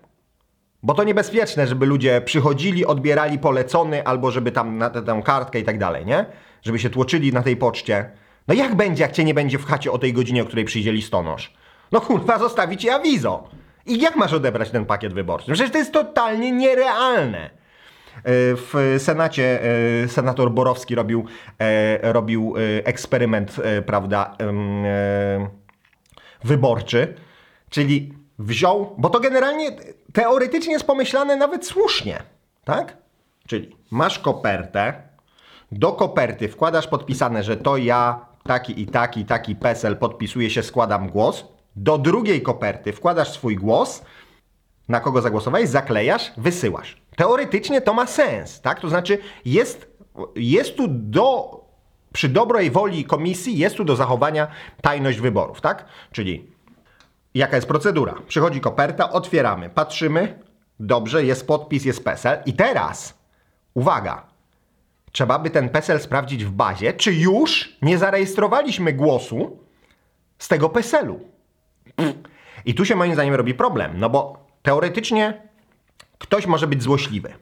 Bo 0.84 0.94
to 0.94 1.04
niebezpieczne, 1.04 1.68
żeby 1.68 1.86
ludzie 1.86 2.22
przychodzili, 2.22 2.86
odbierali 2.86 3.40
polecony, 3.40 4.06
albo 4.06 4.32
żeby 4.32 4.52
tam 4.52 4.78
na 4.78 4.90
tę 4.90 5.22
kartkę 5.26 5.60
i 5.60 5.64
tak 5.64 5.78
dalej, 5.78 6.06
nie? 6.06 6.26
Żeby 6.62 6.80
się 6.80 6.90
tłoczyli 6.90 7.34
na 7.34 7.44
tej 7.44 7.58
poczcie. 7.58 8.10
No 8.48 8.54
jak 8.54 8.76
będzie, 8.76 9.04
jak 9.04 9.12
cię 9.12 9.24
nie 9.24 9.34
będzie 9.34 9.58
w 9.58 9.66
chacie 9.66 9.92
o 9.92 9.98
tej 9.98 10.14
godzinie, 10.14 10.44
o 10.44 10.46
której 10.46 10.66
przyjdzie 10.66 10.92
listonosz? 10.92 11.54
No 11.92 12.02
kurwa, 12.02 12.40
zostawić 12.40 12.82
ci 12.82 12.90
awizo. 12.90 13.50
I 13.86 14.02
jak 14.02 14.16
masz 14.16 14.34
odebrać 14.34 14.70
ten 14.70 14.86
pakiet 14.86 15.14
wyborczy? 15.14 15.52
Przecież 15.52 15.72
to 15.72 15.78
jest 15.78 15.92
totalnie 15.94 16.52
nierealne. 16.52 17.50
E, 17.50 18.22
w 18.56 18.96
Senacie 18.98 19.60
e, 20.04 20.08
senator 20.08 20.52
Borowski 20.52 20.96
robił, 20.96 21.26
e, 21.60 22.14
robił 22.14 22.54
eksperyment, 22.84 23.56
prawda, 23.86 24.36
wyborczy, 26.44 27.14
czyli 27.70 28.14
wziął, 28.40 28.96
bo 28.98 29.10
to 29.10 29.20
generalnie 29.20 29.72
teoretycznie 30.14 30.74
jest 30.74 30.88
pomyślane 30.88 31.36
nawet 31.36 31.66
słusznie, 31.66 32.24
tak? 32.64 32.98
Czyli 33.48 33.76
masz 33.92 34.20
kopertę, 34.20 34.94
do 35.72 35.92
koperty 35.92 36.50
wkładasz 36.50 36.88
podpisane, 36.88 37.44
że 37.44 37.58
to 37.58 37.78
ja, 37.78 38.26
taki 38.44 38.82
i 38.82 38.88
taki, 38.88 39.26
taki 39.26 39.56
PESEL, 39.56 39.98
podpisuję 39.98 40.50
się, 40.50 40.64
składam 40.64 41.10
głos 41.10 41.46
do 41.80 41.98
drugiej 41.98 42.42
koperty 42.42 42.94
wkładasz 42.94 43.32
swój 43.32 43.56
głos, 43.56 44.04
na 44.88 45.00
kogo 45.00 45.22
zagłosowałeś, 45.22 45.70
zaklejasz, 45.70 46.32
wysyłasz. 46.38 47.02
Teoretycznie 47.16 47.82
to 47.82 47.94
ma 47.94 48.08
sens, 48.08 48.62
tak? 48.62 48.80
To 48.80 48.90
znaczy 48.90 49.18
jest, 49.46 49.88
jest 50.36 50.76
tu 50.76 50.88
do, 50.88 51.60
przy 52.14 52.30
dobrej 52.30 52.72
woli 52.72 53.06
komisji, 53.06 53.58
jest 53.58 53.76
tu 53.76 53.84
do 53.84 53.96
zachowania 53.96 54.48
tajność 54.82 55.20
wyborów, 55.20 55.62
tak? 55.62 55.86
Czyli 56.12 56.52
jaka 57.34 57.56
jest 57.56 57.68
procedura? 57.68 58.16
Przychodzi 58.28 58.62
koperta, 58.62 59.12
otwieramy, 59.12 59.70
patrzymy, 59.70 60.40
dobrze, 60.80 61.26
jest 61.26 61.48
podpis, 61.48 61.86
jest 61.86 62.04
PESEL 62.04 62.44
i 62.46 62.54
teraz, 62.54 63.20
uwaga, 63.74 64.26
trzeba 65.12 65.40
by 65.40 65.50
ten 65.50 65.70
PESEL 65.70 66.00
sprawdzić 66.00 66.46
w 66.46 66.52
bazie, 66.52 66.94
czy 66.94 67.14
już 67.14 67.78
nie 67.82 67.98
zarejestrowaliśmy 67.98 68.94
głosu 68.94 69.60
z 70.40 70.48
tego 70.48 70.70
PESEL-u. 70.70 71.39
I 72.66 72.74
tu 72.74 72.86
się 72.86 72.96
moim 72.96 73.14
zdaniem 73.14 73.36
robi 73.36 73.54
problem, 73.54 73.92
no 73.98 74.10
bo 74.10 74.46
teoretycznie 74.62 75.42
ktoś 76.18 76.46
może 76.46 76.68
być 76.68 76.84
złośliwy, 76.84 77.34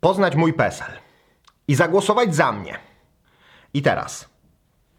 poznać 0.00 0.34
mój 0.34 0.52
PESEL 0.52 0.92
i 1.68 1.74
zagłosować 1.74 2.34
za 2.34 2.52
mnie. 2.52 2.78
I 3.74 3.82
teraz 3.82 4.28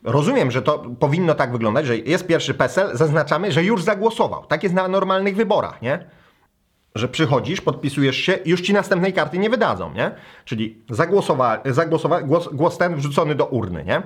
rozumiem, 0.03 0.51
że 0.51 0.61
to 0.61 0.79
powinno 0.99 1.35
tak 1.35 1.51
wyglądać, 1.51 1.85
że 1.85 1.97
jest 1.97 2.27
pierwszy 2.27 2.53
PESEL, 2.53 2.97
zaznaczamy, 2.97 3.51
że 3.51 3.63
już 3.63 3.83
zagłosował. 3.83 4.45
Tak 4.45 4.63
jest 4.63 4.75
na 4.75 4.87
normalnych 4.87 5.35
wyborach, 5.35 5.81
nie? 5.81 6.09
Że 6.95 7.07
przychodzisz, 7.07 7.61
podpisujesz 7.61 8.17
się 8.17 8.39
już 8.45 8.61
ci 8.61 8.73
następnej 8.73 9.13
karty 9.13 9.37
nie 9.37 9.49
wydadzą, 9.49 9.93
nie? 9.93 10.11
Czyli 10.45 10.83
zagłosowa, 10.89 11.61
zagłosowa, 11.65 12.21
głos, 12.21 12.49
głos 12.53 12.77
ten 12.77 12.95
wrzucony 12.95 13.35
do 13.35 13.45
urny, 13.45 13.85
nie? 13.85 14.01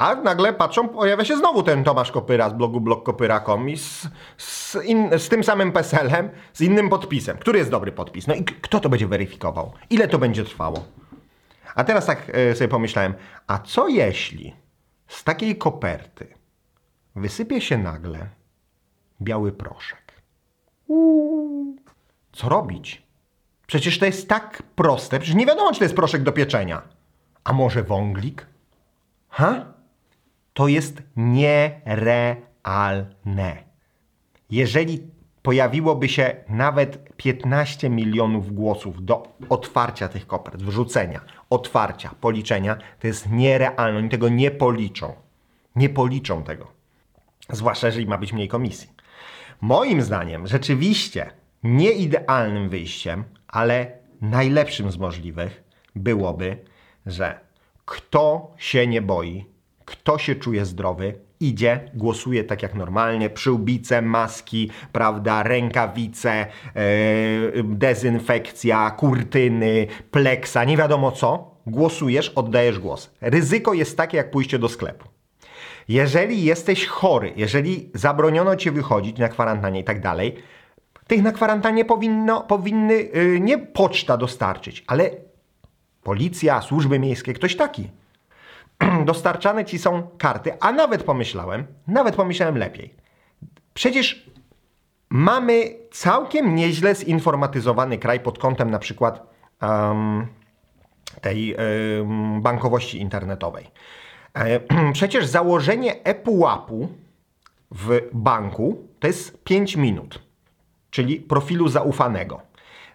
A 0.00 0.14
nagle 0.14 0.52
patrzą, 0.52 0.88
pojawia 0.88 1.24
się 1.24 1.36
znowu 1.36 1.62
ten 1.62 1.84
Tomasz 1.84 2.10
Kopyra 2.10 2.50
z 2.50 2.52
blogu 2.52 2.80
blogkopyra.com 2.80 3.68
i 3.68 3.76
z, 3.76 4.08
z, 4.36 4.76
in, 4.84 5.18
z 5.18 5.28
tym 5.28 5.44
samym 5.44 5.72
PESEL-em, 5.72 6.30
z 6.52 6.60
innym 6.60 6.88
podpisem. 6.88 7.38
Który 7.38 7.58
jest 7.58 7.70
dobry 7.70 7.92
podpis? 7.92 8.26
No 8.26 8.34
i 8.34 8.44
kto 8.44 8.80
to 8.80 8.88
będzie 8.88 9.06
weryfikował? 9.06 9.72
Ile 9.90 10.08
to 10.08 10.18
będzie 10.18 10.44
trwało? 10.44 10.84
A 11.74 11.84
teraz 11.84 12.06
tak 12.06 12.30
e, 12.34 12.54
sobie 12.54 12.68
pomyślałem, 12.68 13.14
a 13.46 13.58
co 13.58 13.88
jeśli 13.88 14.56
z 15.08 15.24
takiej 15.24 15.56
koperty 15.56 16.26
wysypie 17.16 17.60
się 17.60 17.78
nagle 17.78 18.26
biały 19.22 19.52
proszek? 19.52 20.12
Uuu, 20.86 21.76
co 22.32 22.48
robić? 22.48 23.02
Przecież 23.66 23.98
to 23.98 24.06
jest 24.06 24.28
tak 24.28 24.62
proste, 24.76 25.18
przecież 25.18 25.36
nie 25.36 25.46
wiadomo, 25.46 25.72
czy 25.72 25.78
to 25.78 25.84
jest 25.84 25.96
proszek 25.96 26.22
do 26.22 26.32
pieczenia. 26.32 26.82
A 27.44 27.52
może 27.52 27.82
wąglik? 27.82 28.46
Ha? 29.28 29.79
To 30.60 30.68
jest 30.68 31.02
nierealne. 31.16 32.36
Jeżeli 34.50 35.02
pojawiłoby 35.42 36.08
się 36.08 36.36
nawet 36.48 37.16
15 37.16 37.90
milionów 37.90 38.54
głosów 38.54 39.04
do 39.04 39.28
otwarcia 39.48 40.08
tych 40.08 40.26
kopert, 40.26 40.62
wrzucenia, 40.62 41.20
otwarcia, 41.50 42.14
policzenia, 42.20 42.76
to 42.98 43.06
jest 43.06 43.30
nierealne. 43.30 43.98
Oni 43.98 44.08
tego 44.08 44.28
nie 44.28 44.50
policzą. 44.50 45.14
Nie 45.76 45.88
policzą 45.88 46.42
tego. 46.42 46.66
Zwłaszcza, 47.50 47.86
jeżeli 47.86 48.06
ma 48.06 48.18
być 48.18 48.32
mniej 48.32 48.48
komisji. 48.48 48.90
Moim 49.60 50.02
zdaniem, 50.02 50.46
rzeczywiście, 50.46 51.30
nie 51.62 51.90
idealnym 51.90 52.68
wyjściem, 52.68 53.24
ale 53.48 53.92
najlepszym 54.20 54.90
z 54.90 54.98
możliwych 54.98 55.62
byłoby, 55.96 56.58
że 57.06 57.40
kto 57.84 58.54
się 58.56 58.86
nie 58.86 59.02
boi, 59.02 59.49
kto 59.90 60.18
się 60.18 60.34
czuje 60.34 60.64
zdrowy, 60.64 61.14
idzie, 61.40 61.90
głosuje 61.94 62.44
tak 62.44 62.62
jak 62.62 62.74
normalnie, 62.74 63.30
przyłbice, 63.30 64.02
maski, 64.02 64.70
prawda, 64.92 65.42
rękawice, 65.42 66.46
yy, 67.54 67.64
dezynfekcja, 67.64 68.90
kurtyny, 68.90 69.86
pleksa, 70.10 70.64
nie 70.64 70.76
wiadomo 70.76 71.12
co, 71.12 71.54
głosujesz, 71.66 72.28
oddajesz 72.28 72.78
głos. 72.78 73.10
Ryzyko 73.20 73.74
jest 73.74 73.96
takie 73.96 74.16
jak 74.16 74.30
pójście 74.30 74.58
do 74.58 74.68
sklepu. 74.68 75.08
Jeżeli 75.88 76.44
jesteś 76.44 76.86
chory, 76.86 77.32
jeżeli 77.36 77.90
zabroniono 77.94 78.56
cię 78.56 78.72
wychodzić 78.72 79.18
na 79.18 79.28
kwarantannie 79.28 79.80
i 79.80 79.84
tak 79.84 80.00
dalej, 80.00 80.36
tych 81.06 81.22
na 81.22 81.32
kwarantannie 81.32 81.84
powinno, 81.84 82.40
powinny 82.40 82.94
yy, 82.94 83.40
nie 83.40 83.58
poczta 83.58 84.16
dostarczyć, 84.16 84.84
ale 84.86 85.10
policja, 86.02 86.62
służby 86.62 86.98
miejskie, 86.98 87.32
ktoś 87.32 87.56
taki. 87.56 87.99
Dostarczane 89.04 89.64
ci 89.64 89.78
są 89.78 90.08
karty, 90.18 90.60
a 90.60 90.72
nawet 90.72 91.02
pomyślałem, 91.02 91.66
nawet 91.86 92.16
pomyślałem 92.16 92.58
lepiej. 92.58 92.94
Przecież 93.74 94.30
mamy 95.10 95.62
całkiem 95.90 96.54
nieźle 96.54 96.94
zinformatyzowany 96.94 97.98
kraj 97.98 98.20
pod 98.20 98.38
kątem 98.38 98.70
na 98.70 98.78
przykład 98.78 99.26
um, 99.62 100.26
tej 101.20 101.54
um, 101.54 102.42
bankowości 102.42 103.00
internetowej. 103.00 103.66
E, 104.34 104.60
przecież 104.92 105.26
założenie 105.26 106.04
ePUAP-u 106.04 106.88
w 107.70 108.00
banku 108.12 108.88
to 109.00 109.06
jest 109.06 109.44
5 109.44 109.76
minut, 109.76 110.22
czyli 110.90 111.16
profilu 111.20 111.68
zaufanego. 111.68 112.40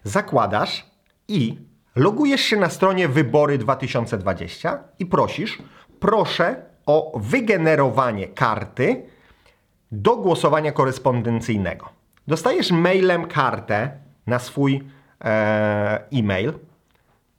Zakładasz 0.04 0.86
i 1.28 1.58
logujesz 1.96 2.40
się 2.40 2.56
na 2.56 2.70
stronie 2.70 3.08
Wybory 3.08 3.58
2020 3.58 4.84
i 4.98 5.06
prosisz, 5.06 5.58
proszę 6.00 6.56
o 6.86 7.18
wygenerowanie 7.18 8.26
karty 8.26 9.02
do 9.92 10.16
głosowania 10.16 10.72
korespondencyjnego. 10.72 11.88
Dostajesz 12.28 12.70
mailem 12.70 13.26
kartę 13.26 13.90
na 14.26 14.38
swój 14.38 14.82
e, 15.24 16.02
e-mail, 16.12 16.52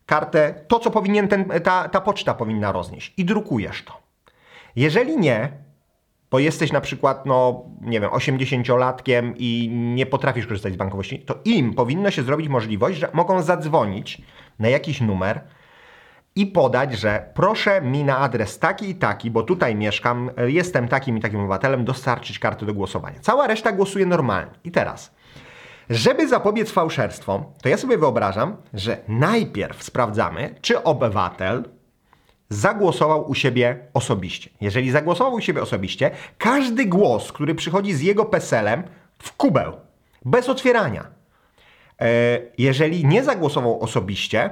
kartę, 0.05 0.53
to 0.67 0.79
co 0.79 0.91
powinien 0.91 1.27
ten, 1.27 1.45
ta, 1.63 1.89
ta 1.89 2.01
poczta 2.01 2.33
powinna 2.33 2.71
roznieść 2.71 3.13
i 3.17 3.25
drukujesz 3.25 3.83
to. 3.83 3.93
Jeżeli 4.75 5.17
nie, 5.17 5.51
bo 6.31 6.39
jesteś 6.39 6.71
na 6.71 6.81
przykład, 6.81 7.25
no 7.25 7.65
nie 7.81 7.99
wiem, 7.99 8.09
80-latkiem 8.09 9.33
i 9.37 9.69
nie 9.71 10.05
potrafisz 10.05 10.47
korzystać 10.47 10.73
z 10.73 10.77
bankowości, 10.77 11.19
to 11.19 11.39
im 11.45 11.73
powinno 11.73 12.11
się 12.11 12.23
zrobić 12.23 12.47
możliwość, 12.47 12.99
że 12.99 13.09
mogą 13.13 13.41
zadzwonić 13.41 14.21
na 14.59 14.69
jakiś 14.69 15.01
numer 15.01 15.41
i 16.35 16.45
podać, 16.45 16.93
że 16.93 17.29
proszę 17.33 17.81
mi 17.81 18.03
na 18.03 18.17
adres 18.17 18.59
taki 18.59 18.89
i 18.89 18.95
taki, 18.95 19.31
bo 19.31 19.43
tutaj 19.43 19.75
mieszkam, 19.75 20.31
jestem 20.47 20.87
takim 20.87 21.17
i 21.17 21.21
takim 21.21 21.39
obywatelem, 21.39 21.85
dostarczyć 21.85 22.39
karty 22.39 22.65
do 22.65 22.73
głosowania. 22.73 23.19
Cała 23.19 23.47
reszta 23.47 23.71
głosuje 23.71 24.05
normalnie. 24.05 24.51
I 24.63 24.71
teraz, 24.71 25.15
żeby 25.89 26.27
zapobiec 26.27 26.71
fałszerstwom, 26.71 27.43
to 27.61 27.69
ja 27.69 27.77
sobie 27.77 27.97
wyobrażam, 27.97 28.57
że 28.73 28.97
najpierw 29.07 29.83
sprawdzamy, 29.83 30.55
czy 30.61 30.83
obywatel 30.83 31.63
zagłosował 32.49 33.29
u 33.29 33.35
siebie 33.35 33.79
osobiście. 33.93 34.49
Jeżeli 34.61 34.91
zagłosował 34.91 35.33
u 35.33 35.41
siebie 35.41 35.61
osobiście, 35.61 36.11
każdy 36.37 36.85
głos, 36.85 37.31
który 37.31 37.55
przychodzi 37.55 37.93
z 37.93 38.01
jego 38.01 38.25
PESEL-em 38.25 38.83
w 39.19 39.35
kubeł, 39.37 39.73
bez 40.25 40.49
otwierania. 40.49 41.16
E, 42.01 42.39
jeżeli 42.57 43.05
nie 43.05 43.23
zagłosował 43.23 43.79
osobiście, 43.81 44.49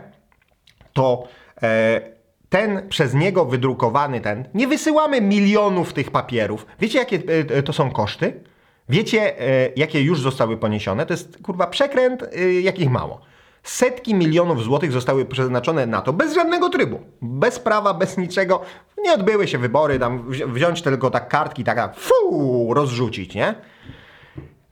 to 0.93 1.27
e, 1.63 2.01
ten 2.49 2.89
przez 2.89 3.13
niego 3.13 3.45
wydrukowany 3.45 4.21
ten, 4.21 4.47
nie 4.53 4.67
wysyłamy 4.67 5.21
milionów 5.21 5.93
tych 5.93 6.11
papierów. 6.11 6.65
Wiecie, 6.79 6.99
jakie 6.99 7.21
e, 7.49 7.63
to 7.63 7.73
są 7.73 7.91
koszty? 7.91 8.43
Wiecie, 8.89 9.33
jakie 9.75 10.01
już 10.01 10.21
zostały 10.21 10.57
poniesione? 10.57 11.05
To 11.05 11.13
jest 11.13 11.37
kurwa 11.43 11.67
przekręt, 11.67 12.23
jakich 12.61 12.89
mało. 12.89 13.21
Setki 13.63 14.15
milionów 14.15 14.63
złotych 14.63 14.91
zostały 14.91 15.25
przeznaczone 15.25 15.85
na 15.85 16.01
to, 16.01 16.13
bez 16.13 16.33
żadnego 16.33 16.69
trybu, 16.69 16.99
bez 17.21 17.59
prawa, 17.59 17.93
bez 17.93 18.17
niczego. 18.17 18.61
Nie 18.97 19.13
odbyły 19.13 19.47
się 19.47 19.57
wybory, 19.57 19.99
tam 19.99 20.31
wziąć 20.47 20.81
tylko 20.81 21.11
tak 21.11 21.29
kartki, 21.29 21.63
tak, 21.63 21.95
fu, 21.95 22.73
rozrzucić, 22.73 23.35
nie? 23.35 23.55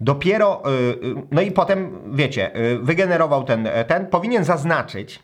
Dopiero, 0.04 0.64
no 1.32 1.42
i 1.42 1.52
potem, 1.52 2.00
wiecie, 2.14 2.52
wygenerował 2.82 3.44
ten, 3.44 3.70
ten, 3.88 4.08
powinien 4.08 4.44
zaznaczyć, 4.44 5.20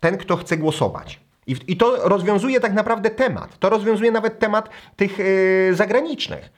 ten, 0.00 0.18
kto 0.18 0.36
chce 0.36 0.56
głosować. 0.56 1.20
I, 1.46 1.56
I, 1.66 1.76
to 1.76 2.08
rozwiązuje 2.08 2.60
tak 2.60 2.72
naprawdę 2.72 3.10
temat. 3.10 3.58
To 3.58 3.70
rozwiązuje 3.70 4.10
nawet 4.10 4.38
temat 4.38 4.68
tych 4.96 5.18
zagranicznych. 5.72 6.50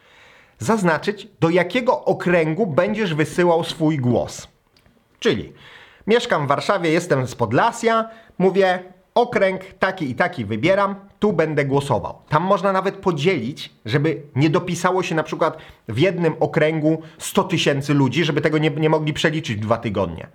Zaznaczyć, 0.58 1.28
do 1.40 1.50
jakiego 1.50 2.04
okręgu 2.04 2.66
będziesz 2.66 3.14
wysyłał 3.14 3.64
swój 3.64 3.98
głos. 3.98 4.48
Czyli 5.18 5.52
mieszkam 6.06 6.44
w 6.44 6.48
Warszawie, 6.48 6.90
jestem 6.90 7.26
z 7.26 7.34
Podlasia, 7.34 8.08
mówię 8.38 8.82
okręg 9.14 9.64
taki 9.78 10.10
i 10.10 10.14
taki 10.14 10.44
wybieram, 10.44 10.94
tu 11.18 11.32
będę 11.32 11.64
głosował. 11.64 12.18
Tam 12.28 12.42
można 12.42 12.72
nawet 12.72 12.96
podzielić, 12.96 13.72
żeby 13.84 14.22
nie 14.36 14.50
dopisało 14.50 15.02
się 15.02 15.14
na 15.14 15.22
przykład 15.22 15.58
w 15.88 15.98
jednym 15.98 16.34
okręgu 16.40 17.02
100 17.18 17.44
tysięcy 17.44 17.94
ludzi, 17.94 18.24
żeby 18.24 18.40
tego 18.40 18.58
nie, 18.58 18.70
nie 18.70 18.90
mogli 18.90 19.12
przeliczyć 19.12 19.56
w 19.56 19.60
dwa 19.60 19.76
tygodnie. 19.76 20.26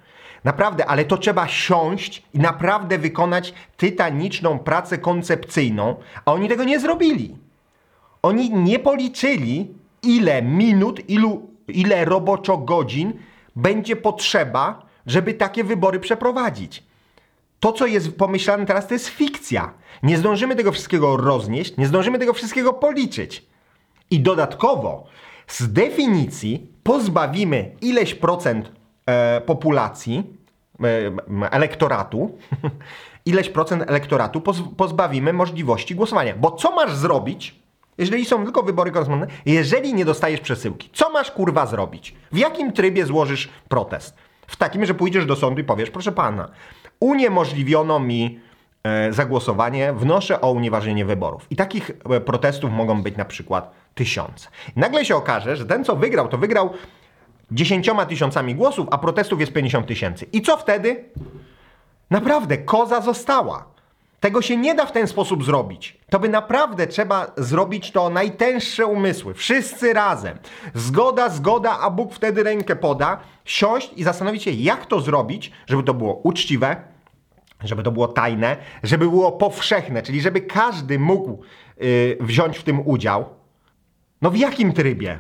Naprawdę, 0.43 0.85
ale 0.85 1.05
to 1.05 1.17
trzeba 1.17 1.47
siąść 1.47 2.23
i 2.33 2.39
naprawdę 2.39 2.97
wykonać 2.97 3.53
tytaniczną 3.77 4.59
pracę 4.59 4.97
koncepcyjną, 4.97 5.95
a 6.25 6.33
oni 6.33 6.49
tego 6.49 6.63
nie 6.63 6.79
zrobili. 6.79 7.35
Oni 8.21 8.49
nie 8.49 8.79
policzyli, 8.79 9.73
ile 10.03 10.41
minut, 10.41 11.09
ilu, 11.09 11.49
ile 11.67 12.05
roboczo 12.05 12.57
godzin 12.57 13.13
będzie 13.55 13.95
potrzeba, 13.95 14.85
żeby 15.05 15.33
takie 15.33 15.63
wybory 15.63 15.99
przeprowadzić. 15.99 16.83
To, 17.63 17.73
co 17.73 17.85
jest 17.85 18.17
pomyślane 18.17 18.65
teraz, 18.65 18.87
to 18.87 18.93
jest 18.93 19.07
fikcja. 19.07 19.73
Nie 20.03 20.17
zdążymy 20.17 20.55
tego 20.55 20.71
wszystkiego 20.71 21.17
roznieść, 21.17 21.77
nie 21.77 21.87
zdążymy 21.87 22.19
tego 22.19 22.33
wszystkiego 22.33 22.73
policzyć. 22.73 23.45
I 24.11 24.19
dodatkowo 24.19 25.05
z 25.47 25.73
definicji 25.73 26.67
pozbawimy 26.83 27.71
ileś 27.81 28.15
procent 28.15 28.71
e, 29.05 29.41
populacji, 29.41 30.23
e, 30.83 31.51
elektoratu, 31.51 32.37
ileś 33.25 33.49
procent 33.49 33.83
elektoratu 33.87 34.41
poz, 34.41 34.57
pozbawimy 34.77 35.33
możliwości 35.33 35.95
głosowania. 35.95 36.35
Bo 36.35 36.51
co 36.51 36.75
masz 36.75 36.95
zrobić, 36.95 37.55
jeżeli 37.97 38.25
są 38.25 38.43
tylko 38.43 38.63
wybory 38.63 38.91
korespondencyjne, 38.91 39.41
jeżeli 39.45 39.93
nie 39.93 40.05
dostajesz 40.05 40.39
przesyłki? 40.39 40.89
Co 40.93 41.09
masz 41.09 41.31
kurwa 41.31 41.65
zrobić? 41.65 42.15
W 42.31 42.37
jakim 42.37 42.71
trybie 42.73 43.05
złożysz 43.05 43.49
protest? 43.69 44.15
W 44.47 44.55
takim, 44.55 44.85
że 44.85 44.93
pójdziesz 44.93 45.25
do 45.25 45.35
sądu 45.35 45.61
i 45.61 45.63
powiesz, 45.63 45.89
proszę 45.89 46.11
pana, 46.11 46.49
uniemożliwiono 47.03 47.99
mi 47.99 48.39
e, 48.83 49.13
zagłosowanie, 49.13 49.93
wnoszę 49.93 50.41
o 50.41 50.51
unieważnienie 50.51 51.05
wyborów. 51.05 51.47
I 51.49 51.55
takich 51.55 51.91
e, 52.09 52.21
protestów 52.21 52.71
mogą 52.71 53.01
być 53.01 53.17
na 53.17 53.25
przykład 53.25 53.71
tysiące. 53.95 54.47
Nagle 54.75 55.05
się 55.05 55.15
okaże, 55.15 55.55
że 55.55 55.65
ten, 55.65 55.83
co 55.83 55.95
wygrał, 55.95 56.27
to 56.27 56.37
wygrał 56.37 56.69
dziesięcioma 57.51 58.05
tysiącami 58.05 58.55
głosów, 58.55 58.87
a 58.91 58.97
protestów 58.97 59.39
jest 59.39 59.53
50 59.53 59.87
tysięcy. 59.87 60.25
I 60.33 60.41
co 60.41 60.57
wtedy? 60.57 61.03
Naprawdę, 62.09 62.57
koza 62.57 63.01
została. 63.01 63.65
Tego 64.19 64.41
się 64.41 64.57
nie 64.57 64.75
da 64.75 64.85
w 64.85 64.91
ten 64.91 65.07
sposób 65.07 65.43
zrobić. 65.43 65.97
To 66.09 66.19
by 66.19 66.29
naprawdę 66.29 66.87
trzeba 66.87 67.31
zrobić 67.37 67.91
to 67.91 68.09
najtęższe 68.09 68.85
umysły. 68.85 69.33
Wszyscy 69.33 69.93
razem. 69.93 70.37
Zgoda, 70.73 71.29
zgoda, 71.29 71.79
a 71.79 71.89
Bóg 71.89 72.13
wtedy 72.13 72.43
rękę 72.43 72.75
poda. 72.75 73.17
Siąść 73.45 73.93
i 73.95 74.03
zastanowić 74.03 74.43
się, 74.43 74.51
jak 74.51 74.85
to 74.85 75.01
zrobić, 75.01 75.51
żeby 75.67 75.83
to 75.83 75.93
było 75.93 76.13
uczciwe, 76.13 76.92
żeby 77.63 77.83
to 77.83 77.91
było 77.91 78.07
tajne, 78.07 78.57
żeby 78.83 79.09
było 79.09 79.31
powszechne, 79.31 80.01
czyli 80.01 80.21
żeby 80.21 80.41
każdy 80.41 80.99
mógł 80.99 81.41
yy, 81.77 82.17
wziąć 82.19 82.57
w 82.57 82.63
tym 82.63 82.87
udział. 82.87 83.25
No 84.21 84.31
w 84.31 84.37
jakim 84.37 84.73
trybie? 84.73 85.19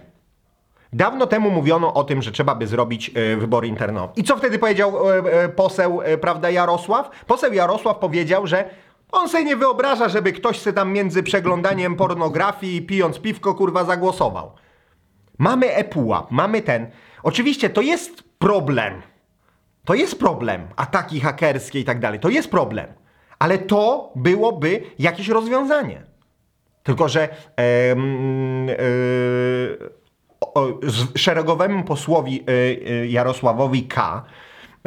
Dawno 0.93 1.27
temu 1.27 1.51
mówiono 1.51 1.93
o 1.93 2.03
tym, 2.03 2.21
że 2.21 2.31
trzeba 2.31 2.55
by 2.55 2.67
zrobić 2.67 3.11
y, 3.17 3.37
wybory 3.37 3.67
internetowe. 3.67 4.13
I 4.15 4.23
co 4.23 4.37
wtedy 4.37 4.59
powiedział 4.59 5.09
y, 5.11 5.45
y, 5.45 5.49
poseł, 5.49 6.01
prawda, 6.21 6.49
Jarosław? 6.49 7.25
Poseł 7.27 7.53
Jarosław 7.53 7.97
powiedział, 7.97 8.47
że 8.47 8.69
on 9.11 9.29
sobie 9.29 9.43
nie 9.43 9.55
wyobraża, 9.55 10.09
żeby 10.09 10.33
ktoś 10.33 10.59
se 10.59 10.73
tam 10.73 10.91
między 10.91 11.23
przeglądaniem 11.23 11.95
pornografii 11.95 12.75
i 12.75 12.81
pijąc 12.81 13.19
piwko, 13.19 13.55
kurwa, 13.55 13.83
zagłosował. 13.83 14.51
Mamy 15.37 15.75
ePUAP, 15.75 16.31
mamy 16.31 16.61
ten. 16.61 16.87
Oczywiście 17.23 17.69
to 17.69 17.81
jest 17.81 18.23
problem. 18.39 19.01
To 19.85 19.93
jest 19.93 20.19
problem. 20.19 20.67
Ataki 20.75 21.19
hakerskie 21.19 21.79
i 21.79 21.83
tak 21.83 21.99
dalej. 21.99 22.19
To 22.19 22.29
jest 22.29 22.51
problem. 22.51 22.87
Ale 23.39 23.57
to 23.57 24.11
byłoby 24.15 24.81
jakieś 24.99 25.27
rozwiązanie. 25.27 26.03
Tylko, 26.83 27.09
że 27.09 27.29
o, 30.41 30.67
z, 30.83 31.19
szeregowemu 31.19 31.83
posłowi 31.83 32.43
y, 32.49 32.51
y, 32.51 33.07
Jarosławowi 33.07 33.83
K. 33.83 34.23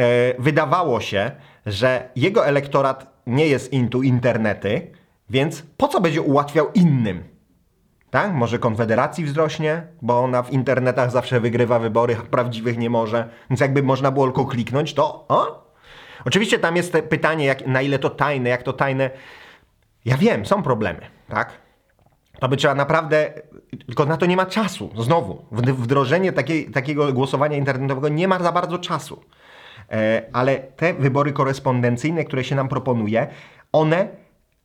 y, 0.01 0.03
wydawało 0.39 1.01
się, 1.01 1.31
że 1.67 2.09
jego 2.17 2.47
elektorat 2.47 3.17
nie 3.27 3.47
jest 3.47 3.73
into 3.73 4.03
internety, 4.03 4.91
więc 5.31 5.63
po 5.77 5.89
co 5.89 6.01
będzie 6.01 6.23
ułatwiał 6.23 6.67
innym? 6.75 7.36
Tak? 8.11 8.33
Może 8.33 8.59
Konfederacji 8.59 9.25
wzrośnie, 9.25 9.83
bo 10.03 10.21
ona 10.25 10.43
w 10.43 10.53
internetach 10.53 11.11
zawsze 11.11 11.41
wygrywa 11.41 11.79
wybory, 11.79 12.17
prawdziwych 12.17 12.79
nie 12.79 12.91
może. 12.91 13.29
Więc 13.51 13.61
jakby 13.61 13.83
można 13.83 14.11
było 14.11 14.27
tylko 14.27 14.45
kliknąć, 14.45 14.95
to 14.95 15.25
o? 15.29 15.67
Oczywiście 16.25 16.59
tam 16.59 16.77
jest 16.77 16.93
pytanie, 17.09 17.45
jak, 17.45 17.67
na 17.67 17.83
ile 17.83 17.99
to 17.99 18.11
tajne, 18.11 18.49
jak 18.49 18.63
to 18.63 18.73
tajne. 18.73 19.11
Ja 20.05 20.17
wiem, 20.17 20.47
są 20.47 20.63
problemy, 20.63 21.01
tak? 21.29 21.53
To 22.41 22.49
by 22.49 22.57
trzeba 22.57 22.75
naprawdę, 22.75 23.33
tylko 23.87 24.05
na 24.05 24.17
to 24.17 24.27
nie 24.27 24.37
ma 24.37 24.47
czasu. 24.47 24.91
Znowu, 24.99 25.47
wd- 25.53 25.73
wdrożenie 25.73 26.33
takiego 26.75 27.13
głosowania 27.13 27.57
internetowego 27.57 28.09
nie 28.09 28.29
ma 28.29 28.39
za 28.39 28.53
bardzo 28.53 28.79
czasu. 28.79 29.23
E, 29.91 30.23
ale 30.33 30.57
te 30.57 30.95
wybory 30.95 31.33
korespondencyjne, 31.33 32.25
które 32.25 32.45
się 32.45 32.55
nam 32.55 32.69
proponuje, 32.69 33.27
one 33.73 34.09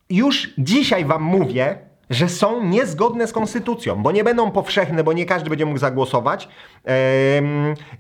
już 0.10 0.54
dzisiaj 0.58 1.06
Wam 1.06 1.22
mówię, 1.24 1.78
że 2.12 2.30
są 2.30 2.64
niezgodne 2.64 3.28
z 3.28 3.34
konstytucją, 3.34 4.04
bo 4.04 4.12
nie 4.12 4.24
będą 4.24 4.52
powszechne, 4.52 5.04
bo 5.04 5.14
nie 5.14 5.26
każdy 5.26 5.50
będzie 5.50 5.66
mógł 5.66 5.78
zagłosować 5.78 6.48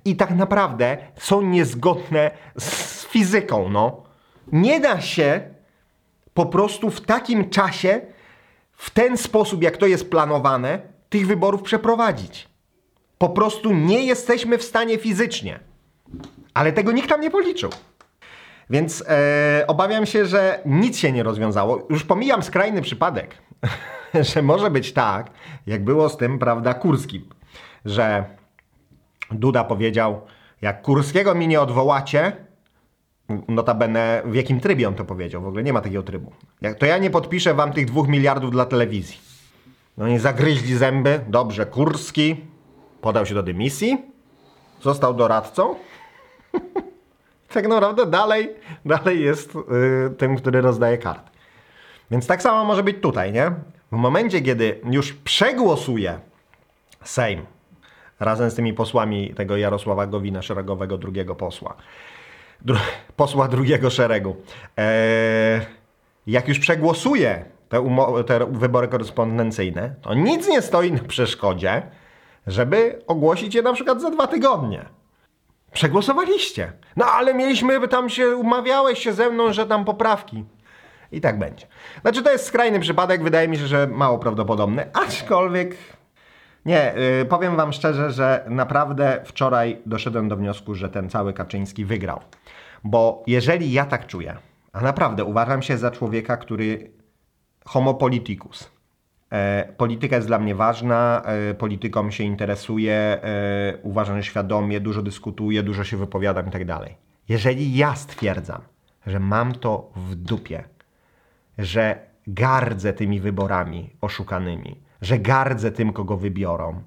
i 0.06 0.16
tak 0.16 0.36
naprawdę 0.36 0.98
są 1.16 1.42
niezgodne 1.42 2.32
z 2.58 3.06
fizyką. 3.06 3.70
No. 3.70 4.04
Nie 4.52 4.80
da 4.80 5.02
się 5.02 5.42
po 6.34 6.46
prostu 6.46 6.90
w 6.90 7.02
takim 7.02 7.50
czasie, 7.50 8.02
w 8.74 8.90
ten 8.90 9.18
sposób, 9.18 9.64
jak 9.64 9.78
to 9.78 9.86
jest 9.88 10.10
planowane, 10.10 10.80
tych 11.10 11.28
wyborów 11.28 11.62
przeprowadzić. 11.62 12.48
Po 13.18 13.30
prostu 13.30 13.74
nie 13.74 14.06
jesteśmy 14.06 14.58
w 14.58 14.64
stanie 14.64 14.98
fizycznie. 14.98 15.60
Ale 16.54 16.74
tego 16.74 16.92
nikt 16.92 17.10
tam 17.10 17.22
nie 17.22 17.32
policzył. 17.32 17.70
Więc 18.70 19.04
e, 19.08 19.66
obawiam 19.68 20.06
się, 20.06 20.26
że 20.26 20.60
nic 20.66 20.98
się 20.98 21.12
nie 21.12 21.24
rozwiązało. 21.24 21.88
Już 21.90 22.04
pomijam 22.04 22.44
skrajny 22.44 22.82
przypadek, 22.82 23.38
że 24.34 24.42
może 24.42 24.72
być 24.72 24.94
tak, 24.94 25.32
jak 25.68 25.84
było 25.84 26.10
z 26.10 26.18
tym, 26.18 26.40
prawda, 26.40 26.74
Kurskim, 26.74 27.30
że 27.86 28.26
Duda 29.32 29.64
powiedział, 29.64 30.22
jak 30.62 30.82
Kurskiego 30.82 31.36
mi 31.36 31.48
nie 31.48 31.62
odwołacie, 31.62 32.36
notabene 33.48 34.22
w 34.26 34.36
jakim 34.36 34.60
trybie 34.60 34.88
on 34.88 34.96
to 34.96 35.06
powiedział, 35.06 35.42
w 35.42 35.48
ogóle 35.48 35.64
nie 35.64 35.74
ma 35.74 35.82
takiego 35.82 36.04
trybu, 36.04 36.32
to 36.80 36.86
ja 36.86 36.98
nie 36.98 37.10
podpiszę 37.10 37.54
wam 37.54 37.74
tych 37.74 37.86
dwóch 37.86 38.08
miliardów 38.08 38.52
dla 38.52 38.66
telewizji. 38.66 39.18
No 39.98 40.08
i 40.08 40.20
zagryźli 40.20 40.78
zęby, 40.78 41.20
dobrze, 41.28 41.66
Kurski 41.66 42.46
podał 43.02 43.26
się 43.26 43.36
do 43.36 43.44
dymisji, 43.44 43.98
został 44.82 45.14
doradcą, 45.14 45.76
tak 47.54 47.68
naprawdę 47.68 48.06
dalej, 48.06 48.50
dalej 48.86 49.22
jest 49.22 49.56
y, 49.56 50.16
tym, 50.18 50.36
który 50.36 50.62
rozdaje 50.62 50.98
karty. 50.98 51.32
Więc 52.12 52.28
tak 52.28 52.42
samo 52.42 52.66
może 52.66 52.84
być 52.84 53.02
tutaj, 53.02 53.34
nie? 53.34 53.52
W 53.92 53.96
momencie, 53.96 54.42
kiedy 54.42 54.82
już 54.92 55.14
przegłosuje 55.14 56.20
Sejm 57.04 57.46
razem 58.20 58.52
z 58.52 58.56
tymi 58.56 58.74
posłami 58.74 59.34
tego 59.34 59.58
Jarosława 59.58 60.08
Gowina, 60.08 60.42
szeregowego 60.42 60.98
drugiego 60.98 61.36
posła, 61.36 61.76
dru 62.62 62.78
posła 63.16 63.48
drugiego 63.48 63.90
szeregu, 63.90 64.36
eee, 64.78 65.62
jak 66.28 66.48
już 66.48 66.60
przegłosuje 66.60 67.46
te, 67.70 67.86
te 68.28 68.46
wybory 68.46 68.88
korespondencyjne, 68.88 69.96
to 70.02 70.14
nic 70.14 70.48
nie 70.48 70.62
stoi 70.62 70.92
na 70.92 71.04
przeszkodzie, 71.04 71.82
żeby 72.48 73.02
ogłosić 73.08 73.56
je 73.56 73.62
na 73.62 73.74
przykład 73.74 74.02
za 74.02 74.10
dwa 74.10 74.28
tygodnie. 74.28 74.86
Przegłosowaliście. 75.74 76.74
No 76.96 77.06
ale 77.06 77.34
mieliśmy, 77.34 77.88
tam 77.88 78.10
się 78.10 78.36
umawiałeś 78.36 79.00
się 79.00 79.14
ze 79.14 79.30
mną, 79.30 79.54
że 79.54 79.66
tam 79.66 79.86
poprawki. 79.86 80.46
I 81.12 81.22
tak 81.22 81.40
będzie. 81.40 81.68
Znaczy 82.02 82.24
to 82.24 82.32
jest 82.32 82.46
skrajny 82.46 82.80
przypadek, 82.80 83.24
wydaje 83.24 83.48
mi 83.48 83.58
się, 83.58 83.68
że 83.68 83.88
mało 83.88 84.20
prawdopodobny, 84.20 84.94
aczkolwiek 84.94 85.76
nie, 86.66 86.94
yy, 87.20 87.26
powiem 87.26 87.56
wam 87.56 87.74
szczerze, 87.74 88.12
że 88.12 88.46
naprawdę 88.50 89.22
wczoraj 89.26 89.82
doszedłem 89.86 90.30
do 90.30 90.38
wniosku, 90.38 90.76
że 90.76 90.90
ten 90.90 91.10
cały 91.10 91.34
Kaczyński 91.34 91.86
wygrał. 91.86 92.20
Bo 92.84 93.24
jeżeli 93.28 93.72
ja 93.72 93.86
tak 93.86 94.08
czuję, 94.08 94.38
a 94.74 94.82
naprawdę 94.82 95.24
uważam 95.24 95.62
się 95.62 95.78
za 95.78 95.92
człowieka, 95.92 96.38
który 96.38 96.92
homo 97.66 97.94
politicus. 97.94 98.72
E, 99.32 99.74
polityka 99.78 100.16
jest 100.16 100.28
dla 100.28 100.40
mnie 100.40 100.56
ważna, 100.56 101.22
e, 101.26 101.54
polityką 101.54 102.12
się 102.12 102.24
interesuję, 102.24 102.94
e, 102.94 103.78
uważam, 103.84 104.18
że 104.18 104.24
świadomie, 104.24 104.80
dużo 104.80 105.02
dyskutuję, 105.02 105.64
dużo 105.64 105.84
się 105.84 105.98
wypowiadam 105.98 106.48
i 106.48 106.52
tak 106.52 106.66
dalej. 106.66 106.98
Jeżeli 107.30 107.78
ja 107.78 107.96
stwierdzam, 107.96 108.62
że 109.08 109.20
mam 109.20 109.52
to 109.54 109.92
w 109.96 110.16
dupie, 110.16 110.64
że 111.62 112.00
gardzę 112.28 112.94
tymi 112.94 113.20
wyborami 113.20 113.90
oszukanymi, 114.02 114.82
że 115.02 115.20
gardzę 115.20 115.72
tym, 115.72 115.94
kogo 115.94 116.18
wybiorą, 116.18 116.84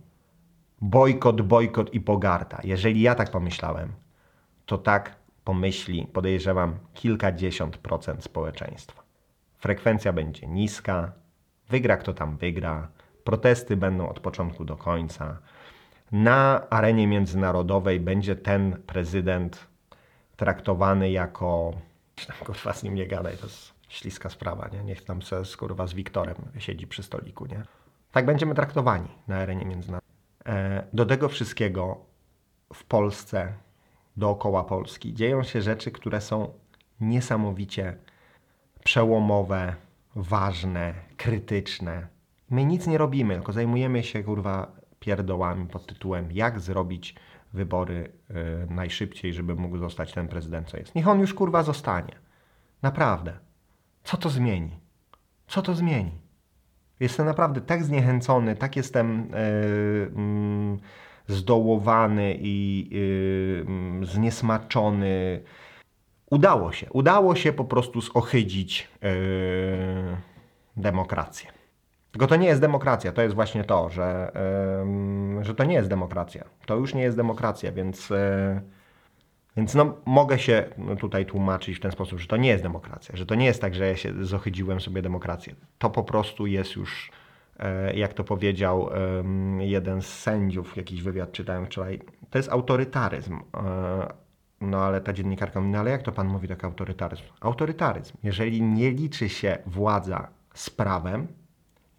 bojkot, 0.81 1.43
bojkot 1.43 1.95
i 1.95 2.01
pogarda. 2.01 2.59
Jeżeli 2.65 3.01
ja 3.01 3.15
tak 3.15 3.31
pomyślałem, 3.31 3.93
to 4.67 4.79
tak 4.79 5.17
pomyśli, 5.45 6.07
podejrzewam, 6.07 6.79
kilkadziesiąt 6.95 7.77
procent 7.77 8.25
społeczeństwa. 8.25 9.03
Frekwencja 9.59 10.13
będzie 10.13 10.47
niska, 10.47 11.13
wygra 11.69 11.97
kto 11.97 12.15
tam 12.15 12.37
wygra, 12.37 12.89
protesty 13.25 13.77
będą 13.77 14.09
od 14.09 14.21
początku 14.21 14.65
do 14.65 14.77
końca. 14.77 15.39
Na 16.13 16.71
arenie 16.71 17.07
międzynarodowej 17.07 18.01
będzie 18.01 18.37
ten 18.37 18.77
prezydent 18.87 19.67
traktowany 20.37 21.11
jako. 21.11 21.73
Kurwa, 22.47 22.73
z 22.73 22.83
nim 22.83 22.95
nie 22.95 23.07
gadaj, 23.07 23.37
to 23.37 23.47
jest 23.47 23.74
śliska 23.95 24.31
sprawa, 24.31 24.69
nie? 24.73 24.85
Niech 24.85 25.05
tam 25.05 25.23
se, 25.23 25.45
z, 25.45 25.57
kurwa, 25.57 25.87
z 25.87 25.95
Wiktorem 25.95 26.37
siedzi 26.59 26.87
przy 26.87 27.03
stoliku, 27.03 27.47
nie? 27.47 27.63
Tak 28.13 28.27
będziemy 28.27 28.55
traktowani 28.55 29.09
na 29.29 29.37
arenie 29.37 29.65
międzynarodowej. 29.65 30.15
E, 30.47 30.85
do 30.93 31.07
tego 31.07 31.29
wszystkiego 31.29 31.97
w 32.75 32.85
Polsce, 32.85 33.53
dookoła 34.17 34.65
Polski, 34.65 35.15
dzieją 35.15 35.43
się 35.43 35.63
rzeczy, 35.63 35.91
które 35.91 36.21
są 36.21 36.53
niesamowicie 37.01 37.97
przełomowe, 38.85 39.75
ważne, 40.17 40.95
krytyczne. 41.17 42.07
My 42.51 42.65
nic 42.65 42.87
nie 42.87 42.99
robimy, 42.99 43.35
tylko 43.35 43.53
zajmujemy 43.53 44.03
się 44.03 44.23
kurwa 44.23 44.73
pierdołami 45.01 45.67
pod 45.67 45.87
tytułem 45.87 46.33
jak 46.33 46.61
zrobić 46.61 47.15
wybory 47.53 48.13
y, 48.31 48.75
najszybciej, 48.75 49.35
żeby 49.35 49.55
mógł 49.55 49.79
zostać 49.79 50.13
ten 50.13 50.29
prezydent, 50.29 50.69
co 50.69 50.77
jest. 50.77 50.95
Niech 50.95 51.09
on 51.09 51.21
już 51.21 51.35
kurwa 51.35 51.63
zostanie. 51.63 52.13
Naprawdę. 52.83 53.44
Co 54.05 54.17
to 54.17 54.29
zmieni? 54.29 54.71
Co 55.47 55.63
to 55.63 55.75
zmieni? 55.75 56.13
Jestem 57.01 57.27
naprawdę 57.27 57.61
tak 57.61 57.85
zniechęcony, 57.85 58.57
tak 58.57 58.77
jestem 58.77 59.31
yy, 61.29 61.35
zdołowany 61.37 62.37
i 62.41 62.89
yy, 64.01 64.07
zniesmaczony. 64.07 65.43
Udało 66.31 66.73
się. 66.73 66.87
Udało 66.91 67.35
się 67.35 67.53
po 67.53 67.65
prostu 67.65 68.01
zohydzić 68.01 68.89
yy, 69.03 69.09
demokrację. 70.77 71.51
Tylko 72.11 72.27
to 72.27 72.37
nie 72.37 72.47
jest 72.47 72.61
demokracja, 72.61 73.13
to 73.13 73.23
jest 73.23 73.35
właśnie 73.35 73.65
to, 73.65 73.91
że, 73.91 74.33
ym, 74.83 75.45
że 75.45 75.55
to 75.55 75.65
nie 75.65 75.75
jest 75.75 75.89
demokracja. 75.89 76.45
To 76.67 76.77
już 76.77 76.95
nie 76.95 77.03
jest 77.03 77.17
demokracja, 77.17 77.73
więc, 77.73 78.11
yy, 78.11 78.17
więc 79.57 79.75
no, 79.75 79.97
mogę 80.07 80.39
się 80.39 80.65
tutaj 81.01 81.27
tłumaczyć 81.27 81.77
w 81.77 81.81
ten 81.81 81.93
sposób, 81.93 82.21
że 82.21 82.27
to 82.27 82.37
nie 82.37 82.49
jest 82.49 82.63
demokracja, 82.63 83.17
że 83.17 83.27
to 83.27 83.35
nie 83.35 83.47
jest 83.47 83.61
tak, 83.61 83.75
że 83.75 83.87
ja 83.87 83.97
się 83.97 84.25
zohydziłem 84.25 84.81
sobie 84.81 85.03
demokrację. 85.03 85.55
To 85.79 85.91
po 85.91 86.05
prostu 86.05 86.47
jest 86.47 86.77
już, 86.77 87.11
yy, 87.59 87.97
jak 87.97 88.15
to 88.15 88.25
powiedział 88.25 88.91
jeden 89.59 90.03
z 90.03 90.07
sędziów, 90.07 90.77
jakiś 90.77 91.03
wywiad 91.03 91.33
czytałem 91.33 91.67
wczoraj, 91.67 92.01
to 92.31 92.39
jest 92.39 92.49
autorytaryzm. 92.49 93.35
Yy, 93.35 93.41
no 94.61 94.83
ale 94.83 95.01
ta 95.01 95.13
dziennikarka 95.13 95.61
mówi, 95.61 95.73
no 95.73 95.79
ale 95.79 95.91
jak 95.91 96.03
to 96.03 96.13
pan 96.13 96.27
mówi 96.27 96.49
tak 96.49 96.65
autorytaryzm? 96.65 97.23
Autorytaryzm. 97.41 98.17
Jeżeli 98.23 98.63
nie 98.63 98.91
liczy 98.91 99.29
się 99.29 99.59
władza 99.67 100.29
z 100.55 100.71
prawem, 100.71 101.27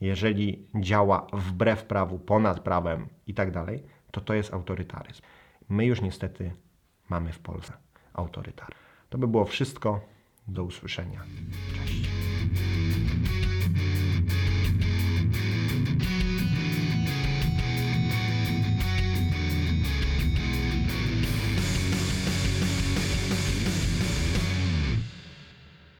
jeżeli 0.01 0.67
działa 0.75 1.27
wbrew 1.33 1.83
prawu, 1.83 2.19
ponad 2.19 2.59
prawem 2.59 3.07
i 3.27 3.33
tak 3.33 3.51
dalej, 3.51 3.83
to 4.11 4.21
to 4.21 4.33
jest 4.33 4.53
autorytaryzm. 4.53 5.21
My 5.69 5.85
już 5.85 6.01
niestety 6.01 6.51
mamy 7.09 7.31
w 7.33 7.39
Polsce 7.39 7.73
autorytaryzm. 8.13 8.79
To 9.09 9.17
by 9.17 9.27
było 9.27 9.45
wszystko. 9.45 10.01
Do 10.47 10.63
usłyszenia. 10.63 11.21